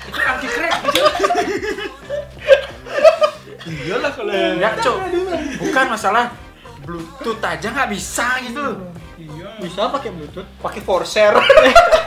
Itu 0.10 0.20
anti 0.20 0.48
crack 0.50 0.74
gitu. 0.84 1.02
Iyalah 3.62 4.12
kalau 4.12 4.34
yang 4.34 4.57
ya 4.57 4.70
cok 4.76 4.97
bukan 5.62 5.86
masalah 5.89 6.26
Bluetooth 6.82 7.41
aja 7.41 7.68
nggak 7.70 7.89
bisa 7.89 8.28
gitu. 8.41 8.57
Loh 8.57 8.76
Iya. 9.22 9.53
bisa 9.62 9.86
pakai 9.88 10.09
Bluetooth 10.09 10.49
pakai 10.57 10.82
for 10.82 11.05
share 11.05 11.38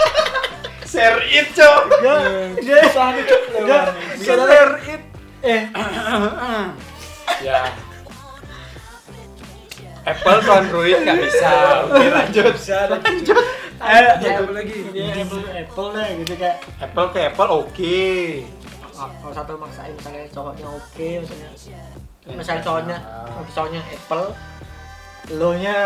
share 0.90 1.22
it 1.24 1.54
cok. 1.54 1.82
Ya 2.02 2.14
ya 2.58 2.74
ya 2.74 2.76
bisa 2.82 3.00
ada 3.06 3.22
share 4.18 4.74
it. 4.84 5.02
Eh. 5.42 5.62
Ya. 7.40 7.72
Apple 10.04 10.38
ke 10.38 10.52
Android? 10.52 10.96
Nggak 11.00 11.18
bisa. 11.24 11.52
Oke 11.88 12.06
lanjut. 12.08 12.52
Bisa 12.52 12.74
ada. 12.84 12.96
Eh 13.00 14.00
Ya, 14.20 14.40
lagi? 14.44 14.76
ya, 14.92 15.04
Apple 15.18 15.44
Apple 15.50 15.88
lah 15.92 16.06
gitu 16.14 16.34
kayak. 16.36 16.56
Apple 16.80 17.06
ke 17.10 17.20
Apple 17.24 17.50
oke. 17.52 17.96
ah, 17.96 18.63
kalau 19.20 19.34
satu 19.34 19.52
maksain 19.56 19.92
misalnya 19.94 20.24
cowoknya 20.30 20.66
oke 20.68 21.08
misalnya. 21.22 21.48
Misalnya 22.24 22.62
cowoknya 22.64 22.96
cowoknya 23.52 23.80
Apple 23.84 24.26
lo 25.32 25.50
nya 25.56 25.78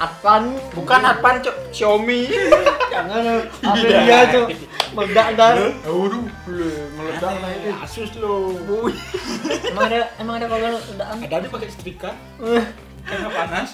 Advan. 0.00 0.58
Bukan 0.74 1.00
Advan 1.04 1.38
cok 1.44 1.56
Xiaomi. 1.70 2.26
Jangan. 2.92 3.22
Apa 3.62 3.76
Iya. 3.78 3.98
dia 4.02 4.20
tuh 4.34 4.44
meledak 4.92 5.26
ntar. 5.38 5.54
Waduh, 5.86 6.24
meledak 6.98 7.34
lah 7.38 7.50
itu. 7.54 7.70
Asus 7.78 8.10
lo. 8.18 8.58
emang 9.70 9.84
ada 9.88 10.10
emang 10.18 10.34
ada 10.42 10.46
kalau 10.50 10.80
meledakan 10.82 11.16
Ada 11.22 11.36
dia 11.38 11.50
pakai 11.52 11.68
setrika. 11.70 12.10
Karena 13.02 13.28
panas. 13.28 13.68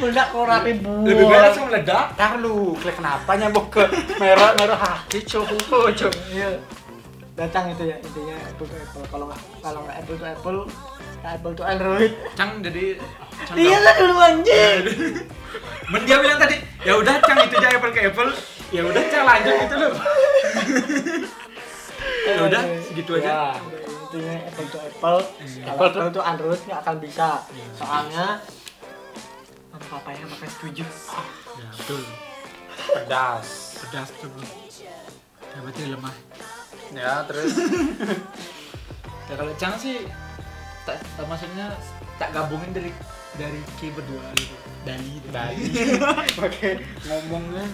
meledak 0.00 0.26
kok 0.30 0.44
rapi 0.46 0.72
buah 0.78 1.04
Lebih 1.04 1.24
baik 1.26 1.42
langsung 1.50 1.64
meledak. 1.68 2.04
Ntar 2.14 2.32
lu, 2.38 2.78
klik 2.78 2.96
kenapa 2.96 3.30
nyambung 3.34 3.68
ke 3.68 3.84
merah 4.20 4.54
merah 4.56 4.78
hati 4.78 5.18
cok. 5.26 5.46
iya 6.32 6.56
datang 7.36 7.68
itu 7.68 7.84
ya 7.84 8.00
intinya 8.00 8.32
Apple 8.48 8.64
to 8.64 8.76
Apple 8.80 9.04
kalau 9.12 9.28
nggak 9.28 9.40
kalau 9.60 9.84
nggak 9.84 9.96
Apple 10.00 10.16
to 10.16 10.24
Apple 10.24 10.60
Apple 11.20 11.52
to 11.52 11.62
Android 11.68 12.12
Cang 12.32 12.64
jadi 12.64 12.96
Cang 13.44 13.56
iya 13.60 13.76
lah 13.76 13.94
dulu 14.00 14.16
anjing 14.24 14.80
Men 15.86 16.02
dia 16.02 16.18
bilang 16.18 16.42
tadi, 16.42 16.58
ya 16.82 16.98
udah 16.98 17.14
Cang 17.22 17.46
itu 17.46 17.62
aja 17.62 17.78
Apple 17.78 17.94
ke 17.94 18.10
Apple. 18.10 18.34
Ya 18.74 18.82
udah 18.82 19.02
Cang 19.06 19.22
lanjut 19.22 19.54
gitu 19.54 19.74
loh. 19.78 19.94
ya 22.26 22.42
udah 22.42 22.62
segitu 22.82 23.22
aja. 23.22 23.54
Ya. 24.08 24.14
Intinya 24.22 24.36
Apple 24.46 24.66
to 24.66 24.78
Apple 24.78 25.20
Apple 25.64 25.90
Apple 25.90 26.10
to- 26.12 26.22
Android 26.24 26.60
nggak 26.62 26.80
akan 26.80 26.96
bisa 26.98 27.28
soalnya 27.74 28.26
apa 29.68 29.92
apa 29.92 30.10
ya 30.10 30.24
bakal 30.24 30.48
setuju 30.48 30.84
Ya 31.54 31.68
betul. 31.72 32.02
Pedas. 32.76 33.46
Pedas 33.78 34.08
tuh. 34.14 34.30
Ya 35.42 35.58
berarti 35.58 35.82
lemah. 35.86 36.14
Ya 36.92 37.12
terus 37.24 37.52
Ya 39.28 39.34
kalau 39.34 39.52
Cang 39.56 39.74
sih 39.74 40.06
tak, 40.84 41.02
tak- 41.12 41.26
maksudnya 41.26 41.74
tak 42.16 42.30
gabungin 42.30 42.70
dari 42.70 42.90
dari 43.34 43.58
Ki 43.76 43.90
berdua 43.90 44.22
gitu. 44.34 44.54
Dali 44.82 45.18
dari 45.26 45.66
pakai 46.38 46.78
ngomongnya 47.04 47.66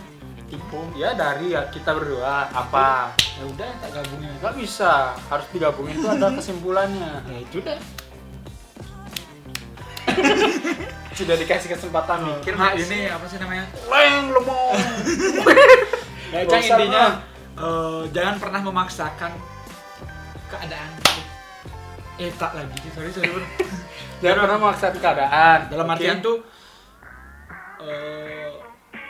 tipu. 0.52 0.80
Ya 0.92 1.16
dari 1.16 1.56
ya 1.56 1.64
kita 1.72 1.96
berdua. 1.96 2.52
Apa? 2.52 3.16
Ya 3.16 3.44
udah 3.48 3.70
tak 3.80 3.90
gabungin. 3.96 4.28
nggak 4.44 4.54
bisa. 4.60 5.16
Harus 5.32 5.46
digabungin 5.48 5.96
tuh 6.04 6.12
ada 6.12 6.28
kesimpulannya. 6.36 7.24
Ya 7.24 7.38
itu 7.40 7.58
dah. 7.64 7.80
sudah 11.12 11.36
dikasih 11.36 11.76
kesempatan 11.76 12.24
mikir 12.24 12.56
Nah, 12.56 12.72
ini 12.72 13.08
apa 13.08 13.24
sih 13.28 13.36
namanya? 13.36 13.68
leng 13.88 14.32
lemong 14.32 14.76
Ya, 16.32 16.48
Cang 16.48 16.64
intinya 16.64 17.20
eh, 17.60 18.02
jangan 18.16 18.40
pernah 18.40 18.60
memaksakan 18.64 19.36
keadaan. 20.48 20.90
Eh 22.16 22.32
tak 22.40 22.56
lagi, 22.56 22.88
sorry 22.96 23.12
sorry 23.12 23.28
bro. 23.28 23.44
jangan 24.24 24.48
pernah 24.48 24.58
memaksakan 24.64 24.96
keadaan. 24.96 25.58
Dalam 25.68 25.92
artian 25.92 26.24
tuh 26.24 26.40
eh 27.84 28.48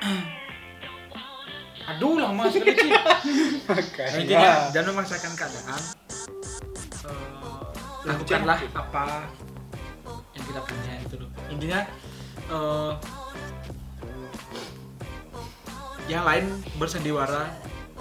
Aduh 1.91 2.18
lama 2.22 2.47
sekali 2.47 2.74
sih. 2.78 2.91
Makanya. 3.66 4.18
Intinya 4.22 4.53
jangan 4.70 4.87
memaksakan 4.95 5.33
keadaan. 5.35 5.80
Eh, 7.03 7.66
lakukanlah 8.07 8.59
apa 8.74 9.05
yang 10.35 10.45
kita 10.47 10.61
punya 10.62 10.93
itu 11.03 11.14
loh. 11.18 11.30
Intinya 11.51 11.80
eh 12.51 12.93
yang 16.11 16.26
lain 16.26 16.45
bersandiwara 16.76 17.47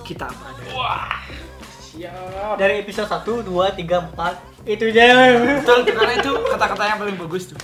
kita 0.01 0.25
apa 0.25 0.43
adanya. 0.51 0.73
wah 0.73 1.21
siap 1.77 2.55
dari 2.57 2.82
episode 2.82 3.05
1, 3.05 3.45
2, 3.45 3.77
3, 3.77 4.09
4 4.17 4.73
itu 4.73 4.84
aja 4.93 5.05
Betul, 5.61 5.79
karena 5.89 6.13
itu 6.17 6.32
kata-kata 6.49 6.84
yang 6.86 6.99
paling 7.01 7.17
bagus 7.17 7.53
tuh. 7.53 7.59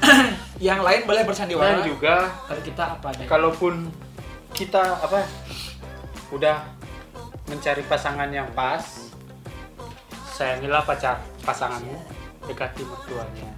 yang 0.68 0.80
lain 0.80 1.04
boleh 1.04 1.20
dan 1.24 1.28
bersandiwara 1.28 1.84
juga 1.84 2.32
kalau 2.48 2.62
kita 2.64 2.84
apa 2.96 3.06
adanya. 3.12 3.28
kalaupun 3.28 3.74
kita 4.54 5.02
apa 5.02 5.26
udah 6.30 6.62
mencari 7.50 7.82
pasangan 7.86 8.28
yang 8.30 8.46
pas. 8.52 8.82
Sayangilah 10.36 10.84
pacar 10.84 11.22
pasanganmu. 11.42 11.96
Dekati 12.46 12.82
mertuanya. 12.84 13.50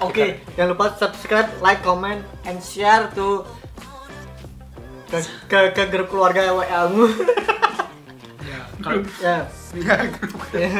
Oke, 0.00 0.40
jangan 0.56 0.68
lupa 0.72 0.86
subscribe, 0.96 1.48
like, 1.60 1.84
comment, 1.84 2.24
and 2.48 2.56
share 2.64 3.12
tuh 3.12 3.44
ke 5.12 5.20
ke, 5.44 5.58
ke 5.76 5.82
grup 5.92 6.08
keluarga 6.08 6.52
WA-mu. 6.56 7.06
Ya, 8.40 8.64
kalau 8.80 9.04
ya. 10.56 10.72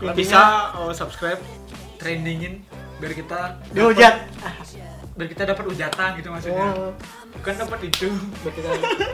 kalau 0.00 0.12
bisa 0.16 0.40
oh, 0.80 0.90
subscribe, 0.96 1.38
trendingin 2.00 2.64
biar 2.96 3.12
kita 3.12 3.60
dihujat 3.70 4.32
biar 5.12 5.28
kita 5.28 5.42
dapat 5.44 5.64
ujatan 5.70 6.08
gitu 6.18 6.32
maksudnya. 6.32 6.72
Oh 6.72 6.90
bukan 7.32 7.54
dapat 7.58 7.80
itu 7.84 8.08
biar 8.40 8.52
kita 8.52 8.68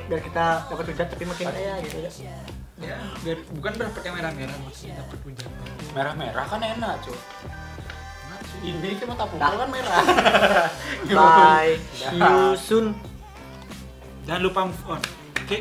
biar 0.07 0.21
kita 0.21 0.45
dapat 0.69 0.85
hujat 0.91 1.07
tapi 1.09 1.25
makin 1.25 1.47
kaya 1.49 1.75
gitu. 1.81 1.97
ya 2.21 2.37
ya 2.79 2.97
biar 3.23 3.39
bukan 3.51 3.73
dapat 3.75 4.03
yang 4.05 4.14
merah-merah 4.14 4.57
maksudnya 4.62 4.95
dapat 4.99 5.19
ujatan 5.25 5.53
merah-merah 5.93 6.45
kan 6.47 6.61
enak 6.61 6.95
cuy 7.03 7.19
ini 8.59 8.91
cuma 8.99 9.14
tapu 9.14 9.39
Nah. 9.39 9.55
kan 9.55 9.71
merah. 9.71 10.03
Bye. 11.07 11.79
See 11.95 12.19
you 12.19 12.59
soon 12.59 12.87
jangan 14.27 14.43
lupa 14.45 14.61
move 14.66 14.83
on 14.89 15.01
oke 15.39 15.59